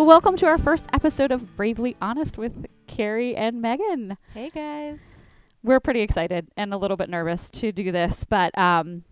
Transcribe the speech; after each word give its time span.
Well, 0.00 0.06
welcome 0.06 0.34
to 0.38 0.46
our 0.46 0.56
first 0.56 0.86
episode 0.94 1.30
of 1.30 1.58
Bravely 1.58 1.94
Honest 2.00 2.38
with 2.38 2.64
Carrie 2.86 3.36
and 3.36 3.60
Megan. 3.60 4.16
Hey 4.32 4.48
guys. 4.48 4.98
We're 5.62 5.78
pretty 5.78 6.00
excited 6.00 6.48
and 6.56 6.72
a 6.72 6.78
little 6.78 6.96
bit 6.96 7.10
nervous 7.10 7.50
to 7.50 7.70
do 7.70 7.92
this, 7.92 8.24
but 8.24 8.56
um, 8.56 9.04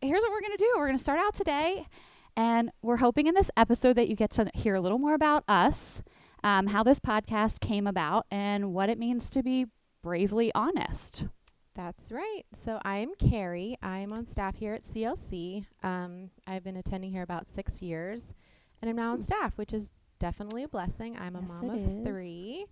here's 0.00 0.22
what 0.22 0.30
we're 0.30 0.40
going 0.40 0.56
to 0.56 0.64
do. 0.64 0.72
We're 0.78 0.86
going 0.86 0.96
to 0.96 1.02
start 1.02 1.18
out 1.18 1.34
today, 1.34 1.86
and 2.34 2.70
we're 2.80 2.96
hoping 2.96 3.26
in 3.26 3.34
this 3.34 3.50
episode 3.58 3.92
that 3.96 4.08
you 4.08 4.16
get 4.16 4.30
to 4.30 4.50
hear 4.54 4.74
a 4.74 4.80
little 4.80 4.96
more 4.98 5.12
about 5.12 5.44
us, 5.46 6.00
um, 6.42 6.68
how 6.68 6.82
this 6.82 6.98
podcast 6.98 7.60
came 7.60 7.86
about, 7.86 8.24
and 8.30 8.72
what 8.72 8.88
it 8.88 8.98
means 8.98 9.28
to 9.28 9.42
be 9.42 9.66
bravely 10.02 10.50
honest. 10.54 11.26
That's 11.74 12.10
right. 12.10 12.44
So 12.54 12.80
I'm 12.86 13.10
Carrie. 13.18 13.76
I'm 13.82 14.14
on 14.14 14.24
staff 14.24 14.56
here 14.56 14.72
at 14.72 14.82
CLC. 14.82 15.66
Um, 15.82 16.30
I've 16.46 16.64
been 16.64 16.78
attending 16.78 17.10
here 17.10 17.22
about 17.22 17.48
six 17.48 17.82
years, 17.82 18.32
and 18.80 18.88
I'm 18.90 18.96
now 18.96 19.12
on 19.12 19.22
staff, 19.22 19.56
which 19.56 19.72
is 19.72 19.90
definitely 20.18 20.62
a 20.64 20.68
blessing. 20.68 21.16
I'm 21.18 21.36
a 21.36 21.40
Yes, 21.40 21.48
mom 21.48 21.70
of 21.70 21.76
is. 21.78 22.06
three, 22.06 22.66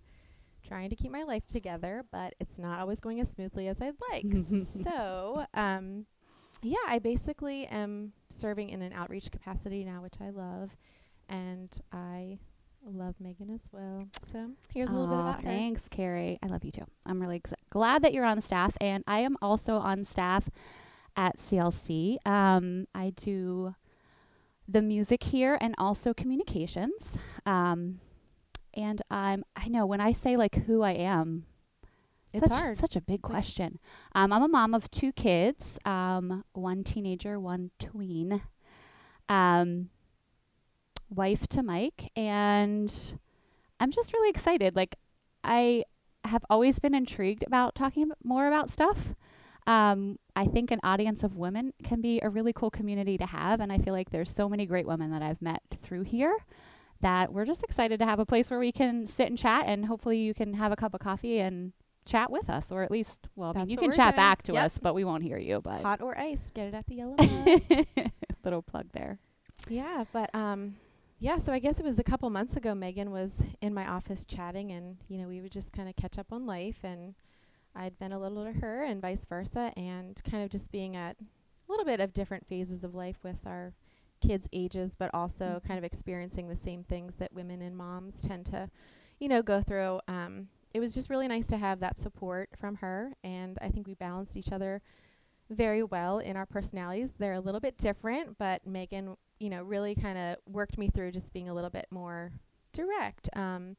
trying 0.67 0.89
to 0.89 0.95
keep 0.95 1.11
my 1.11 1.23
life 1.23 1.45
together, 1.47 2.05
but 2.11 2.33
it's 2.39 2.59
not 2.59 2.79
always 2.79 2.99
going 2.99 3.19
as 3.19 3.29
smoothly 3.29 3.67
as 3.67 3.81
I'd 3.81 3.95
like. 4.11 4.25
so, 4.65 5.45
um, 5.53 6.05
yeah, 6.61 6.77
I 6.87 6.99
basically 6.99 7.65
am 7.67 8.13
serving 8.29 8.69
in 8.69 8.81
an 8.81 8.93
outreach 8.93 9.31
capacity 9.31 9.83
now, 9.83 10.01
which 10.01 10.15
I 10.21 10.29
love, 10.29 10.75
and 11.29 11.69
I 11.91 12.39
love 12.85 13.15
Megan 13.19 13.49
as 13.49 13.63
well. 13.71 14.07
So 14.31 14.51
here's 14.73 14.89
a 14.89 14.93
little 14.93 15.07
bit 15.07 15.19
about 15.19 15.37
her. 15.43 15.49
Thanks, 15.49 15.87
Carrie. 15.89 16.37
I 16.43 16.47
love 16.47 16.63
you 16.63 16.71
too. 16.71 16.85
I'm 17.05 17.21
really 17.21 17.37
ex- 17.37 17.53
glad 17.69 18.03
that 18.03 18.13
you're 18.13 18.25
on 18.25 18.41
staff, 18.41 18.75
and 18.81 19.03
I 19.07 19.19
am 19.19 19.37
also 19.41 19.75
on 19.77 20.03
staff 20.03 20.49
at 21.15 21.37
CLC. 21.37 22.17
Um, 22.25 22.87
I 22.95 23.11
do 23.15 23.73
the 24.71 24.81
music 24.81 25.23
here 25.23 25.57
and 25.59 25.73
also 25.77 26.13
communications. 26.13 27.17
Um, 27.45 27.99
and 28.73 29.01
I'm 29.09 29.43
I 29.55 29.67
know 29.67 29.85
when 29.85 29.99
I 29.99 30.11
say 30.11 30.37
like 30.37 30.55
who 30.55 30.83
I 30.83 30.91
am, 30.91 31.45
It's 32.33 32.43
such, 32.43 32.51
hard. 32.51 32.77
Such 32.77 32.95
a 32.95 33.01
big 33.01 33.21
question. 33.21 33.79
Um, 34.13 34.31
I'm 34.31 34.43
a 34.43 34.47
mom 34.47 34.73
of 34.73 34.91
two 34.91 35.11
kids, 35.11 35.79
um, 35.85 36.43
one 36.53 36.83
teenager, 36.83 37.39
one 37.39 37.71
tween. 37.79 38.41
Um, 39.27 39.89
wife 41.09 41.47
to 41.47 41.63
Mike, 41.63 42.11
and 42.15 42.93
I'm 43.79 43.91
just 43.91 44.13
really 44.13 44.29
excited. 44.29 44.75
Like, 44.75 44.95
I 45.43 45.83
have 46.25 46.43
always 46.49 46.79
been 46.79 46.93
intrigued 46.95 47.43
about 47.43 47.75
talking 47.75 48.11
more 48.23 48.47
about 48.47 48.69
stuff. 48.69 49.13
Um, 49.69 50.17
I 50.35 50.45
think 50.45 50.71
an 50.71 50.79
audience 50.83 51.23
of 51.23 51.35
women 51.37 51.73
can 51.83 52.01
be 52.01 52.19
a 52.23 52.29
really 52.29 52.53
cool 52.53 52.71
community 52.71 53.17
to 53.19 53.25
have, 53.27 53.59
and 53.59 53.71
I 53.71 53.77
feel 53.77 53.93
like 53.93 54.09
there's 54.09 54.31
so 54.31 54.49
many 54.49 54.65
great 54.65 54.87
women 54.87 55.11
that 55.11 55.21
I've 55.21 55.41
met 55.41 55.61
through 55.83 56.03
here 56.03 56.35
that 57.01 57.31
we're 57.31 57.45
just 57.45 57.63
excited 57.63 57.99
to 57.99 58.05
have 58.05 58.17
a 58.19 58.25
place 58.25 58.49
where 58.49 58.59
we 58.59 58.71
can 58.71 59.05
sit 59.05 59.27
and 59.27 59.37
chat, 59.37 59.65
and 59.67 59.85
hopefully 59.85 60.17
you 60.17 60.33
can 60.33 60.55
have 60.55 60.71
a 60.71 60.75
cup 60.75 60.93
of 60.95 60.99
coffee 61.01 61.39
and 61.39 61.71
chat 62.05 62.31
with 62.31 62.49
us, 62.49 62.71
or 62.71 62.81
at 62.81 62.89
least, 62.89 63.27
well, 63.35 63.51
I 63.51 63.53
mean, 63.53 63.59
That's 63.67 63.71
you 63.71 63.77
can 63.77 63.91
chat 63.91 64.15
doing. 64.15 64.15
back 64.15 64.41
to 64.43 64.53
Yep. 64.53 64.65
us, 64.65 64.77
but 64.79 64.95
we 64.95 65.03
won't 65.03 65.21
hear 65.23 65.37
you. 65.37 65.61
But 65.63 65.83
Hot 65.83 66.01
or 66.01 66.17
iced, 66.17 66.55
get 66.55 66.67
it 66.67 66.73
at 66.73 66.87
the 66.87 66.95
yellow 66.95 67.15
little 68.43 68.63
plug 68.63 68.87
there. 68.93 69.19
Yeah, 69.67 70.05
but 70.11 70.33
um 70.33 70.77
yeah, 71.19 71.37
so 71.37 71.51
I 71.53 71.59
guess 71.59 71.79
it 71.79 71.85
was 71.85 71.99
a 71.99 72.03
couple 72.03 72.29
months 72.29 72.55
ago 72.55 72.73
Megan 72.73 73.11
was 73.11 73.33
in 73.61 73.73
my 73.73 73.85
office 73.87 74.25
chatting 74.25 74.71
and 74.71 74.97
you 75.09 75.17
know, 75.19 75.27
we 75.27 75.41
would 75.41 75.51
just 75.51 75.73
kind 75.73 75.87
of 75.89 75.95
catch 75.95 76.17
up 76.17 76.27
on 76.31 76.45
life 76.47 76.79
and 76.83 77.13
I'd 77.75 77.97
been 77.99 78.11
a 78.11 78.19
little 78.19 78.43
to 78.45 78.51
her 78.59 78.83
and 78.83 79.01
vice 79.01 79.25
versa 79.25 79.71
and 79.77 80.21
kind 80.23 80.43
of 80.43 80.49
just 80.49 80.71
being 80.71 80.95
at 80.95 81.17
a 81.19 81.71
little 81.71 81.85
bit 81.85 81.99
of 81.99 82.13
different 82.13 82.47
phases 82.47 82.83
of 82.83 82.95
life 82.95 83.23
with 83.23 83.45
our 83.45 83.73
kids' 84.21 84.49
ages 84.51 84.95
but 84.97 85.09
also 85.13 85.59
Mhm. 85.59 85.63
kind 85.67 85.77
of 85.77 85.83
experiencing 85.83 86.47
the 86.49 86.55
same 86.55 86.83
things 86.83 87.15
that 87.17 87.31
women 87.33 87.61
and 87.61 87.77
moms 87.77 88.21
tend 88.21 88.45
to 88.47 88.69
you 89.19 89.27
know, 89.27 89.41
go 89.43 89.61
through. 89.61 89.99
Um 90.07 90.49
it 90.73 90.79
was 90.79 90.93
just 90.93 91.09
really 91.09 91.27
nice 91.27 91.47
to 91.47 91.57
have 91.57 91.79
that 91.79 91.97
support 91.97 92.49
from 92.57 92.75
her 92.75 93.15
and 93.23 93.57
I 93.61 93.69
think 93.69 93.87
we 93.87 93.95
balanced 93.95 94.37
each 94.37 94.51
other 94.51 94.81
very 95.49 95.83
well 95.83 96.19
in 96.19 96.37
our 96.37 96.45
personalities. 96.45 97.11
They're 97.13 97.33
a 97.33 97.39
little 97.39 97.59
bit 97.59 97.77
different, 97.77 98.37
but 98.37 98.65
Megan, 98.67 99.17
you 99.39 99.49
know, 99.49 99.63
really 99.63 99.95
kind 99.95 100.17
of 100.17 100.37
worked 100.47 100.77
me 100.77 100.89
through 100.89 101.11
just 101.11 101.33
being 101.33 101.49
a 101.49 101.53
little 101.53 101.71
bit 101.71 101.87
more 101.89 102.31
direct. 102.71 103.29
Um, 103.35 103.75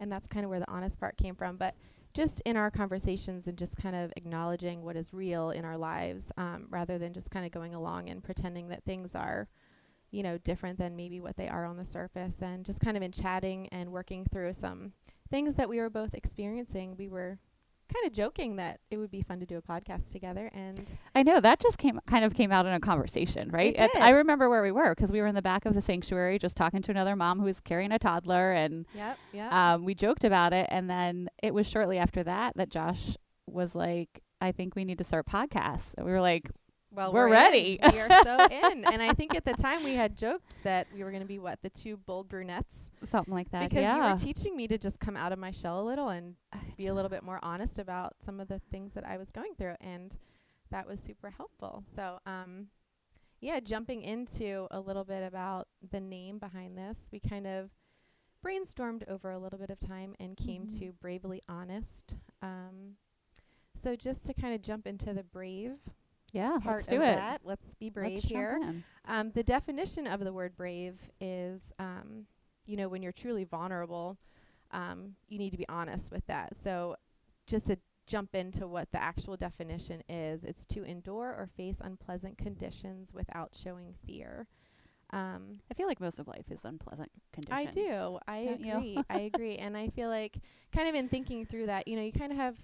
and 0.00 0.10
that's 0.10 0.26
kind 0.26 0.44
of 0.44 0.50
where 0.50 0.58
the 0.58 0.70
honest 0.70 0.98
part 0.98 1.16
came 1.16 1.36
from. 1.36 1.56
But 1.56 1.76
just 2.14 2.40
in 2.42 2.56
our 2.56 2.70
conversations 2.70 3.46
and 3.46 3.56
just 3.56 3.76
kind 3.76 3.96
of 3.96 4.12
acknowledging 4.16 4.82
what 4.82 4.96
is 4.96 5.12
real 5.12 5.50
in 5.50 5.64
our 5.64 5.78
lives, 5.78 6.30
um, 6.36 6.66
rather 6.70 6.98
than 6.98 7.12
just 7.12 7.30
kind 7.30 7.46
of 7.46 7.52
going 7.52 7.74
along 7.74 8.10
and 8.10 8.22
pretending 8.22 8.68
that 8.68 8.84
things 8.84 9.14
are, 9.14 9.48
you 10.10 10.22
know, 10.22 10.38
different 10.38 10.78
than 10.78 10.94
maybe 10.94 11.20
what 11.20 11.36
they 11.36 11.48
are 11.48 11.64
on 11.64 11.76
the 11.76 11.84
surface. 11.84 12.36
And 12.42 12.64
just 12.64 12.80
kind 12.80 12.96
of 12.96 13.02
in 13.02 13.12
chatting 13.12 13.68
and 13.68 13.90
working 13.90 14.26
through 14.26 14.52
some 14.52 14.92
things 15.30 15.54
that 15.54 15.68
we 15.68 15.78
were 15.78 15.90
both 15.90 16.14
experiencing, 16.14 16.96
we 16.96 17.08
were 17.08 17.38
kind 17.92 18.06
of 18.06 18.12
joking 18.12 18.56
that 18.56 18.80
it 18.90 18.96
would 18.96 19.10
be 19.10 19.22
fun 19.22 19.40
to 19.40 19.46
do 19.46 19.56
a 19.58 19.62
podcast 19.62 20.10
together 20.10 20.50
and 20.54 20.84
I 21.14 21.22
know 21.22 21.40
that 21.40 21.60
just 21.60 21.78
came 21.78 22.00
kind 22.06 22.24
of 22.24 22.34
came 22.34 22.50
out 22.52 22.66
in 22.66 22.72
a 22.72 22.80
conversation, 22.80 23.50
right? 23.50 23.74
At- 23.76 23.92
did. 23.92 24.00
I 24.02 24.10
remember 24.10 24.48
where 24.48 24.62
we 24.62 24.72
were 24.72 24.94
because 24.94 25.12
we 25.12 25.20
were 25.20 25.26
in 25.26 25.34
the 25.34 25.42
back 25.42 25.66
of 25.66 25.74
the 25.74 25.80
sanctuary 25.80 26.38
just 26.38 26.56
talking 26.56 26.82
to 26.82 26.90
another 26.90 27.16
mom 27.16 27.38
who 27.38 27.44
was 27.44 27.60
carrying 27.60 27.92
a 27.92 27.98
toddler, 27.98 28.52
and 28.52 28.86
Yep. 28.94 29.18
Yep. 29.32 29.52
um, 29.52 29.84
we 29.84 29.94
joked 29.94 30.24
about 30.24 30.52
it. 30.52 30.66
And 30.70 30.88
then 30.88 31.28
it 31.42 31.52
was 31.54 31.66
shortly 31.66 31.98
after 31.98 32.22
that 32.24 32.56
that 32.56 32.68
Josh 32.70 33.16
was 33.46 33.74
like, 33.74 34.22
"I 34.40 34.52
think 34.52 34.74
we 34.74 34.84
need 34.84 34.98
to 34.98 35.04
start 35.04 35.26
podcasts." 35.26 35.94
And 35.96 36.06
we 36.06 36.12
were 36.12 36.20
like, 36.20 36.48
well, 36.94 37.12
we're 37.12 37.26
in. 37.26 37.32
ready. 37.32 37.78
we 37.92 38.00
are 38.00 38.22
so 38.22 38.46
in. 38.50 38.84
And 38.84 39.02
I 39.02 39.12
think 39.14 39.34
at 39.34 39.44
the 39.44 39.54
time 39.54 39.82
we 39.84 39.94
had 39.94 40.16
joked 40.16 40.62
that 40.62 40.86
we 40.94 41.02
were 41.04 41.10
going 41.10 41.22
to 41.22 41.28
be 41.28 41.38
what 41.38 41.60
the 41.62 41.70
two 41.70 41.96
bold 41.96 42.28
brunettes 42.28 42.90
something 43.08 43.32
like 43.34 43.50
that. 43.50 43.68
because 43.70 43.82
yeah. 43.82 43.96
you 44.06 44.12
were 44.12 44.18
teaching 44.18 44.56
me 44.56 44.68
to 44.68 44.78
just 44.78 45.00
come 45.00 45.16
out 45.16 45.32
of 45.32 45.38
my 45.38 45.50
shell 45.50 45.80
a 45.80 45.84
little 45.84 46.08
and 46.10 46.34
be 46.76 46.86
a 46.88 46.94
little 46.94 47.08
bit 47.10 47.22
more 47.22 47.38
honest 47.42 47.78
about 47.78 48.14
some 48.24 48.40
of 48.40 48.48
the 48.48 48.60
things 48.70 48.92
that 48.92 49.06
I 49.06 49.16
was 49.16 49.30
going 49.30 49.54
through, 49.56 49.74
and 49.80 50.16
that 50.70 50.86
was 50.86 51.00
super 51.00 51.30
helpful. 51.30 51.84
So, 51.94 52.18
um, 52.26 52.68
yeah, 53.40 53.58
jumping 53.60 54.02
into 54.02 54.66
a 54.70 54.78
little 54.80 55.04
bit 55.04 55.22
about 55.26 55.68
the 55.90 56.00
name 56.00 56.38
behind 56.38 56.78
this, 56.78 56.98
we 57.12 57.18
kind 57.20 57.46
of 57.46 57.70
brainstormed 58.44 59.06
over 59.08 59.30
a 59.30 59.38
little 59.38 59.58
bit 59.58 59.70
of 59.70 59.78
time 59.78 60.14
and 60.18 60.36
came 60.36 60.66
Mhm. 60.66 60.78
to 60.78 60.92
bravely 60.92 61.40
honest. 61.48 62.16
Um, 62.40 62.96
so 63.74 63.94
just 63.96 64.24
to 64.26 64.34
kind 64.34 64.54
of 64.54 64.62
jump 64.62 64.86
into 64.86 65.12
the 65.14 65.22
brave 65.22 65.78
yeah, 66.32 66.58
part 66.62 66.76
let's 66.76 66.86
do 66.86 66.96
of 66.96 67.02
it. 67.02 67.16
that, 67.16 67.40
let's 67.44 67.74
be 67.76 67.90
brave 67.90 68.14
Let's 68.14 68.24
here. 68.24 68.60
Um, 69.06 69.30
the 69.32 69.42
definition 69.42 70.06
of 70.06 70.20
the 70.20 70.32
word 70.32 70.56
brave 70.56 70.98
is, 71.20 71.72
um, 71.78 72.26
you 72.66 72.76
know, 72.76 72.88
when 72.88 73.02
you're 73.02 73.12
truly 73.12 73.44
vulnerable, 73.44 74.16
um, 74.70 75.14
you 75.28 75.38
need 75.38 75.50
to 75.50 75.58
be 75.58 75.68
honest 75.68 76.10
with 76.10 76.26
that. 76.26 76.56
So, 76.62 76.96
just 77.46 77.66
to 77.66 77.76
jump 78.06 78.34
into 78.34 78.66
what 78.66 78.90
the 78.92 79.02
actual 79.02 79.36
definition 79.36 80.02
is, 80.08 80.44
it's 80.44 80.64
to 80.66 80.84
endure 80.84 81.28
or 81.28 81.48
face 81.56 81.76
unpleasant 81.80 82.38
conditions 82.38 83.12
without 83.12 83.50
showing 83.54 83.94
fear. 84.06 84.46
Um, 85.12 85.60
I 85.70 85.74
feel 85.74 85.86
like 85.86 86.00
most 86.00 86.18
of 86.18 86.26
life 86.26 86.50
is 86.50 86.64
unpleasant 86.64 87.10
conditions. 87.32 87.68
I 87.68 87.70
do. 87.70 88.18
I 88.26 88.44
don't 88.44 88.64
agree. 88.64 88.98
I 89.10 89.20
agree. 89.34 89.56
And 89.56 89.76
I 89.76 89.88
feel 89.88 90.08
like, 90.08 90.38
kind 90.74 90.88
of 90.88 90.94
in 90.94 91.08
thinking 91.08 91.44
through 91.44 91.66
that, 91.66 91.86
you 91.86 91.96
know, 91.96 92.02
you 92.02 92.12
kind 92.12 92.32
of 92.32 92.38
have, 92.38 92.56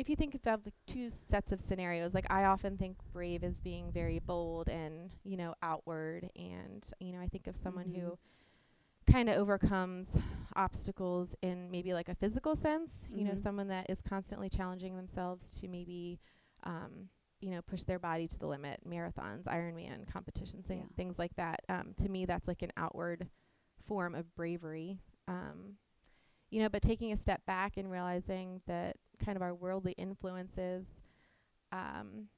if 0.00 0.08
you 0.08 0.16
think 0.16 0.34
about 0.34 0.64
like 0.64 0.74
two 0.86 1.10
sets 1.10 1.52
of 1.52 1.60
scenarios, 1.60 2.14
like 2.14 2.26
I 2.30 2.44
often 2.44 2.78
think 2.78 2.96
brave 3.12 3.44
as 3.44 3.60
being 3.60 3.92
very 3.92 4.18
bold 4.18 4.68
and, 4.68 5.14
you 5.24 5.36
know, 5.36 5.54
outward. 5.62 6.30
And, 6.36 6.84
you 7.00 7.12
know, 7.12 7.20
I 7.20 7.28
think 7.28 7.46
of 7.46 7.56
someone 7.56 7.86
Mhm. 7.86 7.94
who 7.94 8.18
kind 9.10 9.28
of 9.28 9.36
overcomes 9.36 10.08
obstacles 10.56 11.34
in 11.42 11.70
maybe 11.70 11.92
like 11.92 12.08
a 12.08 12.14
physical 12.14 12.56
sense, 12.56 13.08
you 13.12 13.24
know, 13.24 13.34
Mhm. 13.34 13.42
someone 13.42 13.68
that 13.68 13.86
is 13.90 14.00
constantly 14.00 14.48
challenging 14.48 14.96
themselves 14.96 15.60
to 15.60 15.68
maybe, 15.68 16.18
um, 16.64 17.08
you 17.40 17.50
know, 17.50 17.60
push 17.62 17.82
their 17.84 17.98
body 17.98 18.26
to 18.28 18.38
the 18.38 18.46
limit, 18.46 18.80
marathons, 18.88 19.44
Ironman 19.44 20.10
competitions, 20.10 20.68
Yeah. 20.68 20.86
things 20.96 21.18
like 21.18 21.34
that. 21.36 21.60
Um, 21.68 21.94
to 21.98 22.08
me, 22.08 22.24
that's 22.26 22.48
like 22.48 22.62
an 22.62 22.72
outward 22.76 23.28
form 23.86 24.14
of 24.14 24.34
bravery. 24.34 24.98
Um, 25.28 25.76
you 26.50 26.60
know, 26.62 26.68
but 26.68 26.82
taking 26.82 27.12
a 27.12 27.16
step 27.16 27.44
back 27.46 27.76
and 27.76 27.90
realizing 27.90 28.60
that 28.66 28.96
kind 29.24 29.36
of 29.36 29.42
our 29.42 29.54
worldly 29.54 29.92
influences, 29.92 30.86
um, 31.72 32.28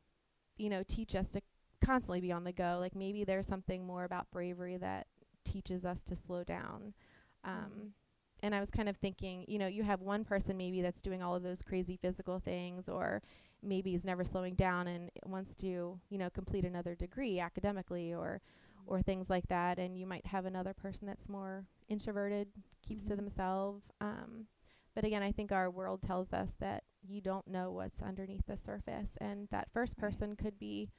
you 0.56 0.70
know, 0.70 0.82
teach 0.86 1.14
us 1.14 1.28
to 1.30 1.40
constantly 1.84 2.20
be 2.20 2.32
on 2.32 2.44
the 2.44 2.52
go. 2.52 2.78
Like 2.80 2.94
maybe 2.94 3.24
there's 3.24 3.46
something 3.46 3.86
more 3.86 4.04
about 4.04 4.30
bravery 4.30 4.76
that 4.78 5.06
teaches 5.44 5.84
us 5.84 6.02
to 6.04 6.16
slow 6.16 6.44
down. 6.44 6.94
Um, 7.44 7.86
Mhm. 7.86 7.92
And 8.42 8.54
I 8.54 8.60
was 8.60 8.70
kind 8.70 8.88
of 8.88 8.96
thinking, 8.96 9.44
you 9.48 9.58
know, 9.58 9.66
you 9.68 9.82
have 9.84 10.00
one 10.02 10.24
person 10.24 10.56
maybe 10.56 10.82
that's 10.82 11.02
doing 11.02 11.22
all 11.22 11.34
of 11.34 11.42
those 11.42 11.62
crazy 11.62 11.96
physical 11.96 12.38
things, 12.40 12.88
or 12.88 13.22
maybe 13.62 13.94
is 13.94 14.04
never 14.04 14.24
slowing 14.24 14.54
down 14.54 14.88
and 14.88 15.10
wants 15.26 15.54
to, 15.56 15.98
you 16.10 16.18
know, 16.18 16.30
complete 16.30 16.64
another 16.64 16.94
degree 16.94 17.40
academically, 17.40 18.14
or 18.14 18.40
or 18.86 19.02
things 19.02 19.30
like 19.30 19.46
that. 19.48 19.78
And 19.78 19.96
you 19.98 20.06
might 20.06 20.26
have 20.26 20.44
another 20.46 20.74
person 20.74 21.06
that's 21.06 21.28
more 21.28 21.66
introverted, 21.88 22.48
keeps 22.82 23.04
to 23.04 23.14
Mhm. 23.14 23.16
themselves. 23.16 23.84
Um, 24.00 24.46
but 24.94 25.04
again, 25.04 25.22
I 25.22 25.32
think 25.32 25.52
our 25.52 25.70
world 25.70 26.02
tells 26.02 26.32
us 26.32 26.54
that 26.60 26.84
you 27.02 27.20
don't 27.20 27.46
know 27.48 27.70
what's 27.72 28.00
underneath 28.02 28.46
the 28.46 28.56
surface, 28.56 29.16
and 29.20 29.48
that 29.50 29.70
first 29.72 29.98
Right. 29.98 29.98
person 29.98 30.36
could 30.36 30.58
be 30.58 30.90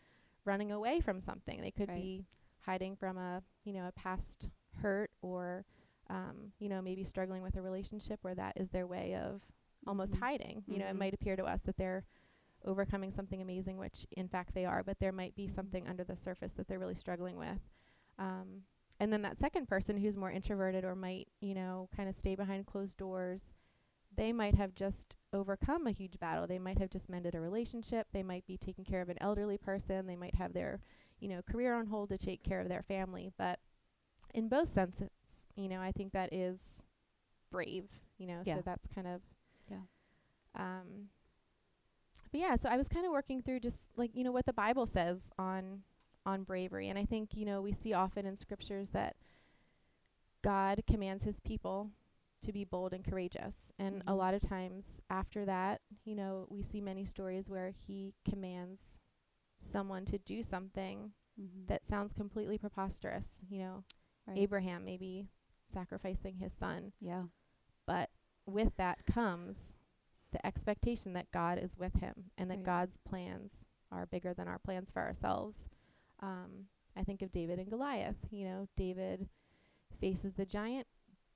running 0.45 0.71
away 0.71 0.99
from 0.99 1.19
something. 1.19 1.61
They 1.61 1.71
could 1.71 1.87
Right. 1.87 1.93
be 1.93 2.25
hiding 2.61 2.95
from 2.95 3.17
a, 3.17 3.41
you 3.63 3.73
know, 3.73 3.87
a 3.87 3.91
past 3.93 4.49
hurt 4.81 5.11
or 5.21 5.65
um, 6.09 6.51
you 6.59 6.67
know 6.69 6.81
maybe 6.81 7.03
struggling 7.03 7.41
with 7.43 7.55
a 7.55 7.61
relationship 7.61 8.19
where 8.23 8.35
that 8.35 8.53
is 8.57 8.69
their 8.69 8.87
way 8.87 9.15
of 9.15 9.41
almost 9.87 10.13
Mhm. 10.13 10.17
hiding 10.17 10.63
you 10.67 10.79
know 10.79 10.87
it 10.87 10.93
Mhm. 10.93 10.97
might 10.97 11.13
appear 11.13 11.35
to 11.35 11.43
us 11.45 11.61
that 11.61 11.77
they're 11.77 12.03
overcoming 12.65 13.11
something 13.11 13.41
amazing 13.41 13.77
which 13.77 14.05
in 14.11 14.27
fact 14.27 14.53
they 14.53 14.65
are 14.65 14.83
but 14.83 14.99
there 14.99 15.11
might 15.11 15.35
be 15.35 15.47
Mhm. 15.47 15.55
something 15.55 15.87
under 15.87 16.03
the 16.03 16.15
surface 16.15 16.53
that 16.53 16.67
they're 16.67 16.79
really 16.79 16.95
struggling 16.95 17.37
with 17.37 17.59
um, 18.19 18.61
and 18.99 19.11
then 19.13 19.21
that 19.21 19.37
second 19.37 19.67
person 19.67 19.97
who's 19.97 20.17
more 20.17 20.31
introverted 20.31 20.83
or 20.83 20.95
might 20.95 21.27
you 21.41 21.53
know 21.53 21.89
kind 21.95 22.09
of 22.09 22.15
stay 22.15 22.35
behind 22.35 22.65
closed 22.65 22.97
doors 22.97 23.51
they 24.15 24.31
might 24.33 24.55
have 24.55 24.75
just 24.75 25.15
overcome 25.33 25.87
a 25.87 25.91
huge 25.91 26.19
battle. 26.19 26.45
They 26.47 26.59
might 26.59 26.77
have 26.79 26.89
just 26.89 27.09
mended 27.09 27.35
a 27.35 27.41
relationship. 27.41 28.07
They 28.13 28.23
might 28.23 28.45
be 28.45 28.57
taking 28.57 28.85
care 28.85 29.01
of 29.01 29.09
an 29.09 29.17
elderly 29.21 29.57
person. 29.57 30.05
They 30.07 30.15
might 30.15 30.35
have 30.35 30.53
their 30.53 30.79
you 31.19 31.29
know 31.29 31.41
career 31.41 31.73
on 31.75 31.87
hold 31.87 32.09
to 32.09 32.17
take 32.17 32.43
care 32.43 32.59
of 32.59 32.69
their 32.69 32.83
family. 32.83 33.31
But 33.37 33.59
in 34.33 34.49
both 34.49 34.69
senses 34.71 35.09
you 35.55 35.69
know 35.69 35.79
i 35.79 35.91
think 35.91 36.11
that 36.13 36.33
is 36.33 36.59
brave 37.51 37.85
you 38.17 38.25
know 38.25 38.41
Yeah. 38.43 38.55
so 38.55 38.61
that's 38.65 38.87
kind 38.87 39.05
of 39.05 39.21
Yeah. 39.69 39.77
um 40.55 41.09
but 42.31 42.39
yeah 42.39 42.55
so 42.55 42.67
i 42.69 42.77
was 42.77 42.87
kind 42.87 43.05
of 43.05 43.11
working 43.11 43.43
through 43.43 43.59
just 43.59 43.91
like 43.95 44.15
you 44.15 44.23
know 44.23 44.31
what 44.31 44.47
the 44.47 44.53
bible 44.53 44.87
says 44.87 45.29
on 45.37 45.83
on 46.25 46.41
bravery. 46.43 46.89
And 46.89 46.97
i 46.97 47.05
think 47.05 47.35
you 47.35 47.45
know 47.45 47.61
we 47.61 47.71
see 47.73 47.93
often 47.93 48.25
in 48.25 48.35
scriptures 48.35 48.89
that 48.89 49.15
god 50.43 50.81
commands 50.87 51.23
his 51.23 51.39
people 51.41 51.91
to 52.43 52.53
be 52.53 52.63
bold 52.63 52.93
and 52.93 53.03
courageous 53.05 53.71
and 53.79 54.01
a 54.07 54.11
Mhm. 54.11 54.17
lot 54.17 54.33
of 54.33 54.41
times 54.41 55.01
after 55.09 55.45
that 55.45 55.81
you 56.03 56.15
know 56.15 56.47
we 56.49 56.61
see 56.61 56.81
many 56.81 57.05
stories 57.05 57.49
where 57.49 57.69
he 57.71 58.13
commands 58.25 58.99
someone 59.59 60.05
to 60.05 60.17
do 60.17 60.43
something 60.43 61.13
Mhm. 61.39 61.67
that 61.67 61.85
sounds 61.85 62.13
completely 62.13 62.57
preposterous 62.57 63.41
you 63.49 63.59
know 63.59 63.83
Right. 64.27 64.37
abraham 64.37 64.83
maybe 64.85 65.29
sacrificing 65.65 66.35
his 66.37 66.53
son 66.53 66.93
Yeah. 66.99 67.27
but 67.85 68.09
with 68.45 68.75
that 68.75 69.05
comes 69.05 69.73
the 70.31 70.45
expectation 70.45 71.13
that 71.13 71.31
God 71.31 71.57
is 71.59 71.77
with 71.77 71.93
him 71.95 72.31
and 72.37 72.49
that 72.49 72.57
Right. 72.57 72.65
God's 72.65 72.97
plans 72.97 73.67
are 73.91 74.05
bigger 74.07 74.33
than 74.33 74.47
our 74.47 74.57
plans 74.57 74.89
for 74.89 75.01
ourselves. 75.03 75.67
Um, 76.19 76.69
I 76.95 77.03
think 77.03 77.21
of 77.21 77.31
David 77.31 77.59
and 77.59 77.69
Goliath. 77.69 78.17
You 78.31 78.45
know, 78.45 78.67
David 78.75 79.29
faces 79.99 80.33
the 80.33 80.45
giant 80.47 80.87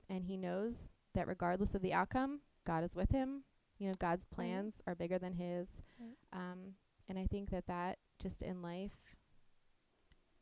and 0.08 0.24
he 0.24 0.36
knows 0.36 0.88
that 1.14 1.26
regardless 1.28 1.74
of 1.74 1.82
the 1.82 1.92
outcome, 1.92 2.40
God 2.64 2.84
is 2.84 2.94
with 2.96 3.10
him. 3.10 3.44
You 3.78 3.88
know, 3.88 3.94
God's 3.98 4.24
plans 4.26 4.82
are 4.86 4.94
bigger 4.94 5.18
than 5.18 5.34
his. 5.34 5.80
Um, 6.32 6.74
and 7.08 7.18
I 7.18 7.26
think 7.26 7.50
that 7.50 7.66
that 7.66 7.98
just 8.20 8.42
in 8.42 8.60
life 8.62 9.16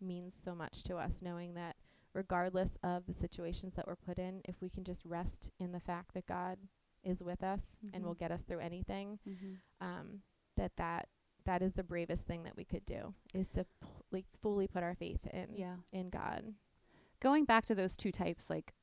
means 0.01 0.35
so 0.35 0.55
much 0.55 0.83
to 0.85 0.97
us, 0.97 1.23
knowing 1.23 1.55
that 1.55 1.77
regardless 2.13 2.77
of 2.83 3.07
the 3.07 3.15
situations 3.15 3.75
that 3.75 3.87
we're 3.87 3.97
put 3.97 4.19
in, 4.19 4.41
if 4.47 4.61
we 4.61 4.71
can 4.71 4.85
just 4.85 5.05
rest 5.05 5.51
in 5.59 5.73
the 5.73 5.81
fact 5.81 6.15
that 6.15 6.27
God 6.27 6.59
is 7.03 7.23
with 7.23 7.43
us 7.43 7.79
and 7.93 8.05
will 8.05 8.15
Mhm. 8.15 8.19
get 8.21 8.33
us 8.33 8.43
through 8.43 8.61
anything, 8.61 9.19
Mhm. 9.27 9.61
um, 9.81 10.23
that 10.57 10.77
that 10.77 11.09
that 11.45 11.62
is 11.62 11.75
the 11.75 11.85
bravest 11.85 12.27
thing 12.27 12.43
that 12.43 12.57
we 12.57 12.65
could 12.65 12.85
do 12.85 13.15
is 13.33 13.49
to 13.49 13.65
p- 13.81 13.89
like 14.11 14.27
fully 14.43 14.67
put 14.67 14.83
our 14.83 14.97
faith 14.97 15.25
in 15.29 15.55
Yeah. 15.55 15.77
in 15.93 16.11
God. 16.11 16.57
Going 17.21 17.45
back 17.45 17.67
to 17.67 17.75
those 17.77 17.97
two 17.97 18.11
types, 18.11 18.51
like, 18.51 18.75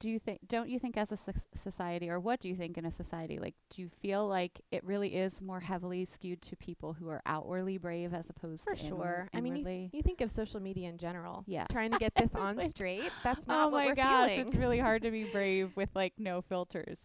do 0.00 0.08
you 0.08 0.18
think? 0.18 0.40
Don't 0.48 0.68
you 0.68 0.78
think, 0.78 0.96
as 0.96 1.10
a 1.12 1.16
soc- 1.16 1.36
society, 1.54 2.08
or 2.08 2.20
what 2.20 2.40
do 2.40 2.48
you 2.48 2.54
think 2.54 2.78
in 2.78 2.84
a 2.84 2.90
society? 2.92 3.38
Like, 3.38 3.54
do 3.70 3.82
you 3.82 3.88
feel 3.88 4.26
like 4.28 4.60
it 4.70 4.84
really 4.84 5.16
is 5.16 5.40
more 5.42 5.60
heavily 5.60 6.04
skewed 6.04 6.40
to 6.42 6.56
people 6.56 6.92
who 6.92 7.08
are 7.08 7.22
outwardly 7.26 7.78
brave 7.78 8.14
as 8.14 8.30
opposed 8.30 8.64
For 8.64 8.74
to 8.74 8.80
sure. 8.80 8.90
inward- 8.92 9.30
I 9.34 9.40
mean, 9.40 9.56
you, 9.56 9.90
you 9.92 10.02
think 10.02 10.20
of 10.20 10.30
social 10.30 10.60
media 10.60 10.88
in 10.88 10.98
general. 10.98 11.44
Yeah. 11.46 11.66
Trying 11.70 11.92
to 11.92 11.98
get 12.06 12.14
this 12.14 12.34
on 12.34 12.56
Like, 12.56 12.70
straight. 12.70 13.10
That's 13.24 13.46
oh 13.48 13.52
not 13.52 13.66
oh 13.66 13.70
what 13.70 13.88
my 13.88 13.94
gosh, 13.94 14.30
feeling. 14.32 14.46
it's 14.48 14.56
really 14.56 14.78
hard 14.78 15.02
to 15.02 15.10
be 15.10 15.24
brave 15.32 15.72
with 15.76 15.90
like 15.94 16.12
no 16.18 16.42
filters 16.42 17.00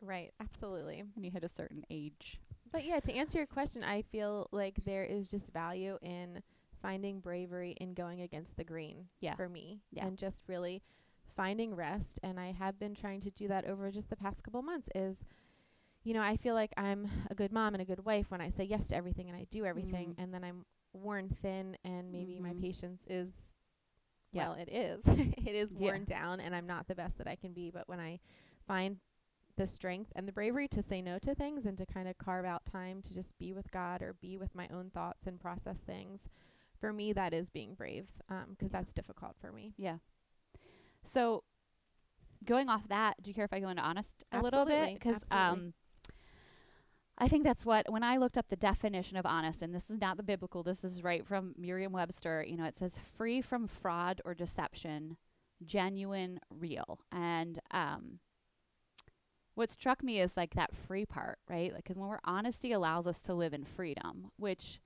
right. 0.00 0.32
Absolutely. 0.40 1.04
when 1.14 1.24
you 1.24 1.30
hit 1.30 1.44
a 1.44 1.48
certain 1.48 1.84
age. 1.90 2.40
But 2.72 2.84
yeah, 2.84 2.98
to 3.00 3.12
answer 3.14 3.38
your 3.38 3.46
question, 3.46 3.84
I 3.84 4.02
feel 4.02 4.48
like 4.50 4.74
there 4.84 5.04
is 5.04 5.28
just 5.28 5.52
value 5.52 5.98
in 6.02 6.42
finding 6.80 7.20
bravery 7.20 7.76
in 7.80 7.94
going 7.94 8.22
against 8.22 8.56
the 8.56 8.64
grain 8.64 9.06
Yeah. 9.20 9.36
for 9.36 9.48
me 9.48 9.82
Yeah. 9.92 10.06
and 10.06 10.18
just 10.18 10.42
really 10.48 10.82
finding 11.36 11.74
rest 11.74 12.18
and 12.22 12.38
I 12.38 12.52
have 12.52 12.78
been 12.78 12.94
trying 12.94 13.20
to 13.22 13.30
do 13.30 13.48
that 13.48 13.64
over 13.66 13.90
just 13.90 14.10
the 14.10 14.16
past 14.16 14.42
couple 14.42 14.62
months 14.62 14.88
is 14.94 15.24
you 16.04 16.14
know, 16.14 16.20
I 16.22 16.36
feel 16.36 16.54
like 16.54 16.72
I'm 16.76 17.08
a 17.30 17.34
good 17.36 17.52
mom 17.52 17.74
and 17.74 17.80
a 17.80 17.84
good 17.84 18.04
wife 18.04 18.26
when 18.28 18.40
I 18.40 18.48
say 18.50 18.64
yes 18.64 18.88
to 18.88 18.96
everything 18.96 19.28
and 19.28 19.36
I 19.38 19.44
do 19.50 19.64
everything 19.64 20.10
Mm. 20.10 20.22
and 20.22 20.34
then 20.34 20.42
I'm 20.42 20.64
worn 20.92 21.28
thin 21.28 21.76
and 21.84 22.10
maybe 22.10 22.40
my 22.40 22.52
Mhm. 22.54 22.60
patience 22.60 23.06
is 23.08 23.54
Yeah. 24.32 24.48
well, 24.48 24.58
it 24.58 24.68
is. 24.68 25.02
it 25.46 25.54
is 25.54 25.72
Yeah. 25.72 25.78
worn 25.78 26.04
down 26.04 26.40
and 26.40 26.56
I'm 26.56 26.66
not 26.66 26.88
the 26.88 26.96
best 26.96 27.18
that 27.18 27.28
I 27.28 27.36
can 27.36 27.52
be, 27.52 27.70
but 27.70 27.86
when 27.88 28.00
I 28.00 28.18
find 28.66 28.98
the 29.56 29.66
strength 29.66 30.12
and 30.16 30.26
the 30.26 30.32
bravery 30.32 30.66
to 30.68 30.82
say 30.82 31.00
no 31.02 31.18
to 31.20 31.34
things 31.36 31.66
and 31.66 31.78
to 31.78 31.86
kind 31.86 32.08
of 32.08 32.18
carve 32.18 32.44
out 32.46 32.64
time 32.66 33.00
to 33.02 33.14
just 33.14 33.38
be 33.38 33.52
with 33.52 33.70
God 33.70 34.02
or 34.02 34.14
be 34.14 34.36
with 34.36 34.54
my 34.56 34.66
own 34.68 34.90
thoughts 34.90 35.26
and 35.26 35.38
process 35.38 35.82
things. 35.84 36.26
For 36.80 36.92
me, 36.92 37.12
that 37.12 37.32
is 37.32 37.48
being 37.48 37.74
brave 37.74 38.10
because 38.26 38.72
Yeah. 38.72 38.78
that's 38.80 38.92
difficult 38.92 39.36
for 39.36 39.52
me. 39.52 39.74
Yeah. 39.76 39.98
So, 41.04 41.44
going 42.44 42.68
off 42.68 42.88
that, 42.88 43.22
do 43.22 43.30
you 43.30 43.34
care 43.34 43.44
if 43.44 43.52
I 43.52 43.60
go 43.60 43.68
into 43.68 43.82
honest 43.82 44.24
a 44.32 44.40
little 44.40 44.64
bit? 44.64 44.74
Absolutely, 44.74 44.94
Because 44.94 45.16
absolutely. 45.16 45.38
um, 45.66 45.74
I 47.18 47.28
think 47.28 47.44
that's 47.44 47.64
what 47.64 47.90
when 47.90 48.02
I 48.02 48.16
looked 48.16 48.38
up 48.38 48.48
the 48.48 48.56
definition 48.56 49.16
of 49.16 49.26
honest, 49.26 49.62
and 49.62 49.74
this 49.74 49.90
is 49.90 50.00
not 50.00 50.16
the 50.16 50.22
biblical. 50.22 50.62
This 50.62 50.82
is 50.84 51.02
right 51.04 51.24
from 51.26 51.54
Merriam-Webster. 51.58 52.44
You 52.48 52.56
know, 52.56 52.64
it 52.64 52.76
says 52.76 52.98
free 53.16 53.40
from 53.42 53.66
fraud 53.68 54.20
or 54.24 54.34
deception, 54.34 55.16
genuine, 55.64 56.40
real, 56.50 57.00
and 57.12 57.60
um. 57.70 58.18
What 59.54 59.68
struck 59.70 60.02
me 60.02 60.18
is 60.18 60.34
like 60.34 60.54
that 60.54 60.74
free 60.74 61.04
part, 61.04 61.38
right? 61.46 61.74
Like, 61.74 61.84
'cause 61.84 61.98
when 61.98 62.08
we're 62.08 62.20
honesty 62.24 62.72
allows 62.72 63.06
us 63.06 63.20
to 63.24 63.34
live 63.34 63.52
in 63.52 63.64
freedom, 63.66 64.30
which 64.38 64.80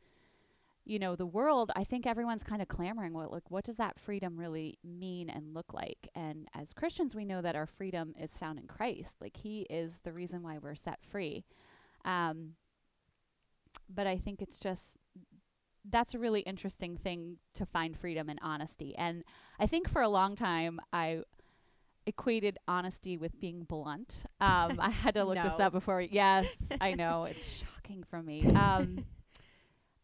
you 0.87 1.01
know, 1.01 1.17
the 1.17 1.27
world, 1.27 1.73
I 1.75 1.83
think 1.83 2.07
everyone's 2.07 2.45
kind 2.45 2.63
of 2.63 2.69
clamoring 2.69 3.13
what 3.13 3.33
like 3.33 3.51
what 3.51 3.65
does 3.65 3.77
that 3.77 3.99
freedom 3.99 4.39
really 4.39 4.79
mean 4.85 5.29
and 5.29 5.53
look 5.53 5.75
like? 5.75 6.09
And 6.15 6.47
as 6.55 6.73
Christians, 6.73 7.15
we 7.15 7.25
know 7.25 7.43
that 7.43 7.57
our 7.57 7.67
freedom 7.67 8.15
is 8.19 8.31
found 8.37 8.61
in 8.61 8.69
Christ. 8.69 9.17
Like 9.21 9.37
he 9.37 9.67
is 9.69 9.95
the 10.05 10.13
reason 10.13 10.43
why 10.43 10.59
we're 10.59 10.77
set 10.77 11.01
free. 11.03 11.45
Um 12.05 12.53
but 13.93 14.07
I 14.07 14.17
think 14.17 14.41
it's 14.41 14.59
just 14.59 14.97
that's 15.89 16.15
a 16.15 16.19
really 16.21 16.41
interesting 16.41 16.97
thing 16.97 17.39
to 17.55 17.67
find 17.67 17.97
freedom 17.97 18.29
and 18.29 18.39
honesty. 18.41 18.95
And 18.97 19.25
I 19.59 19.67
think 19.67 19.89
for 19.89 20.03
a 20.03 20.09
long 20.09 20.37
time 20.37 20.79
I 20.93 21.23
equated 22.07 22.59
honesty 22.69 23.17
with 23.17 23.41
being 23.41 23.65
blunt. 23.65 24.23
Um 24.41 24.79
I 24.79 24.91
had 24.91 25.15
to 25.15 25.25
look 25.25 25.35
this 25.35 25.59
up 25.59 25.73
before. 25.73 26.01
Yes, 26.01 26.47
I 26.81 26.93
know. 26.93 27.25
It's 27.25 27.45
shocking 27.45 28.05
for 28.09 28.23
me. 28.23 28.45
Um 28.55 29.05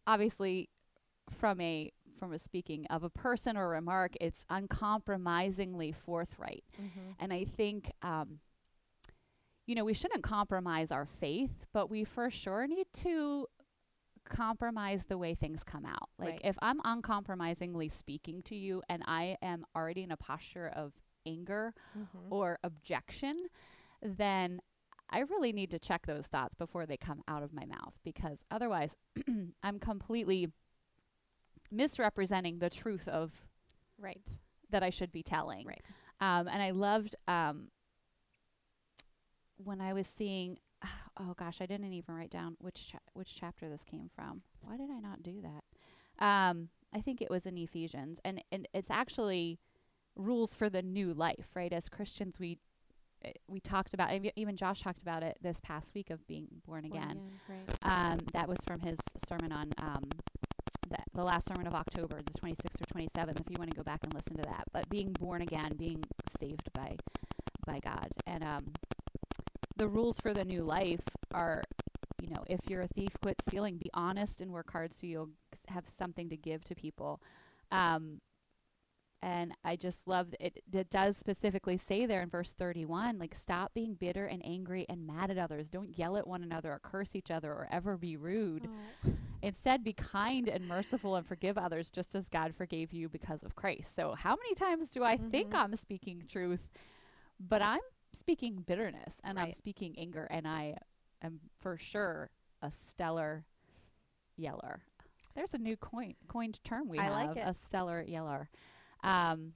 obviously 0.05 0.69
from 1.31 1.59
a 1.61 1.91
from 2.19 2.31
a 2.33 2.39
speaking 2.39 2.85
of 2.89 3.03
a 3.03 3.09
person 3.09 3.57
or 3.57 3.67
remark 3.69 4.13
it's 4.21 4.45
uncompromisingly 4.49 5.91
forthright 5.91 6.63
Mm-hmm. 6.81 7.11
and 7.19 7.33
i 7.33 7.43
think 7.45 7.91
um 8.01 8.39
you 9.65 9.75
know 9.75 9.83
we 9.85 9.93
shouldn't 9.93 10.23
compromise 10.23 10.91
our 10.91 11.05
faith 11.05 11.65
but 11.73 11.89
we 11.89 12.03
for 12.03 12.29
sure 12.29 12.67
need 12.67 12.87
to 12.93 13.47
compromise 14.25 15.05
the 15.09 15.17
way 15.17 15.35
things 15.35 15.63
come 15.63 15.85
out 15.85 16.09
like 16.17 16.29
Right. 16.33 16.41
if 16.45 16.55
i'm 16.61 16.79
uncompromisingly 16.85 17.89
speaking 17.89 18.41
to 18.43 18.55
you 18.55 18.81
and 18.87 19.03
i 19.05 19.37
am 19.41 19.65
already 19.75 20.03
in 20.03 20.11
a 20.11 20.17
posture 20.17 20.71
of 20.73 20.93
anger 21.25 21.73
Mm-hmm. 21.97 22.33
or 22.33 22.59
objection, 22.65 23.37
then 24.01 24.59
I 25.09 25.19
really 25.19 25.53
need 25.53 25.71
to 25.71 25.79
check 25.79 26.05
those 26.07 26.25
thoughts 26.25 26.53
before 26.55 26.85
they 26.85 26.97
come 26.97 27.21
out 27.29 27.43
of 27.43 27.53
my 27.53 27.65
mouth 27.65 27.93
because 28.03 28.43
otherwise 28.51 28.97
I'm 29.63 29.79
completely 29.79 30.49
misrepresenting 31.73 32.59
the 32.59 32.69
truth 32.69 33.07
of 33.07 33.31
right. 33.99 34.29
that 34.69 34.83
I 34.83 34.89
should 34.89 35.11
be 35.11 35.23
telling. 35.23 35.65
Right. 35.67 35.81
Um, 36.21 36.47
and 36.47 36.61
I 36.61 36.71
loved 36.71 37.15
um, 37.27 37.67
when 39.57 39.81
I 39.81 39.93
was 39.93 40.07
seeing. 40.07 40.57
Oh 41.19 41.35
gosh, 41.37 41.61
I 41.61 41.67
didn't 41.67 41.93
even 41.93 42.15
write 42.15 42.31
down 42.31 42.55
which 42.57 42.87
cha- 42.89 42.97
which 43.13 43.35
chapter 43.39 43.69
this 43.69 43.83
came 43.83 44.09
from. 44.15 44.41
Why 44.61 44.77
did 44.77 44.89
I 44.89 44.99
not 44.99 45.21
do 45.21 45.43
that? 45.43 46.25
Um, 46.25 46.69
I 46.91 47.01
think 47.01 47.21
it 47.21 47.29
was 47.29 47.45
in 47.45 47.55
Ephesians, 47.55 48.19
and 48.25 48.43
and 48.51 48.67
it's 48.73 48.89
actually 48.89 49.59
rules 50.15 50.55
for 50.55 50.71
the 50.71 50.81
new 50.81 51.13
life, 51.13 51.49
right? 51.53 51.71
As 51.71 51.87
Christians, 51.87 52.39
we 52.39 52.57
uh, 53.25 53.29
we 53.47 53.59
talked 53.59 53.93
about 53.93 54.09
even 54.35 54.55
Josh 54.55 54.81
talked 54.81 55.01
about 55.01 55.23
it 55.23 55.37
this 55.41 55.59
past 55.61 55.93
week 55.93 56.09
of 56.09 56.25
being 56.27 56.47
born 56.65 56.81
Born 56.81 56.91
again. 56.91 57.19
Right. 57.47 58.11
Um, 58.11 58.19
that 58.33 58.47
was 58.47 58.57
from 58.65 58.79
his 58.79 58.97
sermon 59.27 59.51
on 59.51 59.71
um, 59.77 60.09
the, 60.93 61.17
the 61.19 61.23
last 61.23 61.47
sermon 61.47 61.67
of 61.67 61.73
October, 61.73 62.21
the 62.21 62.39
26th 62.39 62.81
or 62.81 62.99
27th. 62.99 63.39
If 63.39 63.49
you 63.49 63.55
want 63.57 63.71
to 63.71 63.77
go 63.77 63.83
back 63.83 63.99
and 64.03 64.13
listen 64.13 64.37
to 64.37 64.43
that, 64.43 64.65
but 64.71 64.87
being 64.89 65.13
born 65.13 65.41
again, 65.41 65.73
being 65.77 66.03
saved 66.39 66.69
by 66.73 66.95
by 67.65 67.79
God, 67.79 68.07
and 68.27 68.43
um, 68.43 68.73
the 69.77 69.87
rules 69.87 70.19
for 70.19 70.33
the 70.33 70.43
new 70.43 70.63
life 70.63 71.01
are, 71.33 71.63
you 72.21 72.29
know, 72.29 72.43
if 72.47 72.59
you're 72.69 72.81
a 72.81 72.87
thief, 72.87 73.09
quit 73.21 73.35
stealing. 73.47 73.77
Be 73.77 73.89
honest 73.93 74.41
and 74.41 74.51
work 74.51 74.71
hard 74.71 74.93
so 74.93 75.07
you'll 75.07 75.29
have 75.67 75.85
something 75.87 76.29
to 76.29 76.37
give 76.37 76.63
to 76.65 76.75
people. 76.75 77.21
Um, 77.71 78.19
And 79.23 79.53
I 79.63 79.77
just 79.77 80.05
love 80.05 80.35
it. 80.41 80.61
It 80.73 80.89
does 80.89 81.15
specifically 81.15 81.77
say 81.77 82.05
there 82.05 82.21
in 82.21 82.29
verse 82.29 82.51
31, 82.51 83.19
like, 83.19 83.33
stop 83.33 83.73
being 83.73 83.93
bitter 83.93 84.25
and 84.25 84.45
angry 84.45 84.85
and 84.89 85.07
mad 85.07 85.31
at 85.31 85.37
others. 85.37 85.69
Don't 85.69 85.97
yell 85.97 86.17
at 86.17 86.27
one 86.27 86.43
another 86.43 86.73
or 86.73 86.79
curse 86.79 87.15
each 87.15 87.31
other 87.31 87.49
or 87.53 87.69
ever 87.71 87.95
be 87.95 88.17
rude. 88.17 88.67
Oh. 89.07 89.11
Instead, 89.41 89.81
be 89.81 89.93
kind 89.93 90.49
and 90.49 90.67
merciful 90.67 91.15
and 91.15 91.25
forgive 91.25 91.57
others 91.57 91.89
just 91.89 92.15
as 92.15 92.27
God 92.27 92.53
forgave 92.53 92.91
you 92.91 93.07
because 93.07 93.43
of 93.43 93.55
Christ. 93.55 93.95
So, 93.95 94.13
how 94.13 94.35
many 94.35 94.55
times 94.55 94.89
do 94.89 95.05
I 95.05 95.15
think 95.15 95.51
Mhm. 95.51 95.57
I'm 95.57 95.75
speaking 95.77 96.25
truth, 96.27 96.67
but 97.39 97.61
I'm 97.61 97.79
speaking 98.11 98.61
bitterness 98.61 99.21
and 99.23 99.39
I'm 99.39 99.53
speaking 99.53 99.97
anger, 99.97 100.25
and 100.25 100.45
I 100.45 100.77
am 101.21 101.39
for 101.61 101.77
sure 101.77 102.29
a 102.61 102.71
stellar 102.71 103.45
yeller. 104.35 104.81
There's 105.33 105.53
a 105.53 105.57
new 105.57 105.77
coin 105.77 106.15
coined 106.27 106.61
term 106.65 106.89
we 106.89 106.99
I 106.99 107.03
have, 107.03 107.13
like 107.13 107.37
a 107.37 107.53
stellar 107.53 108.01
yeller. 108.01 108.49
Um, 109.03 109.53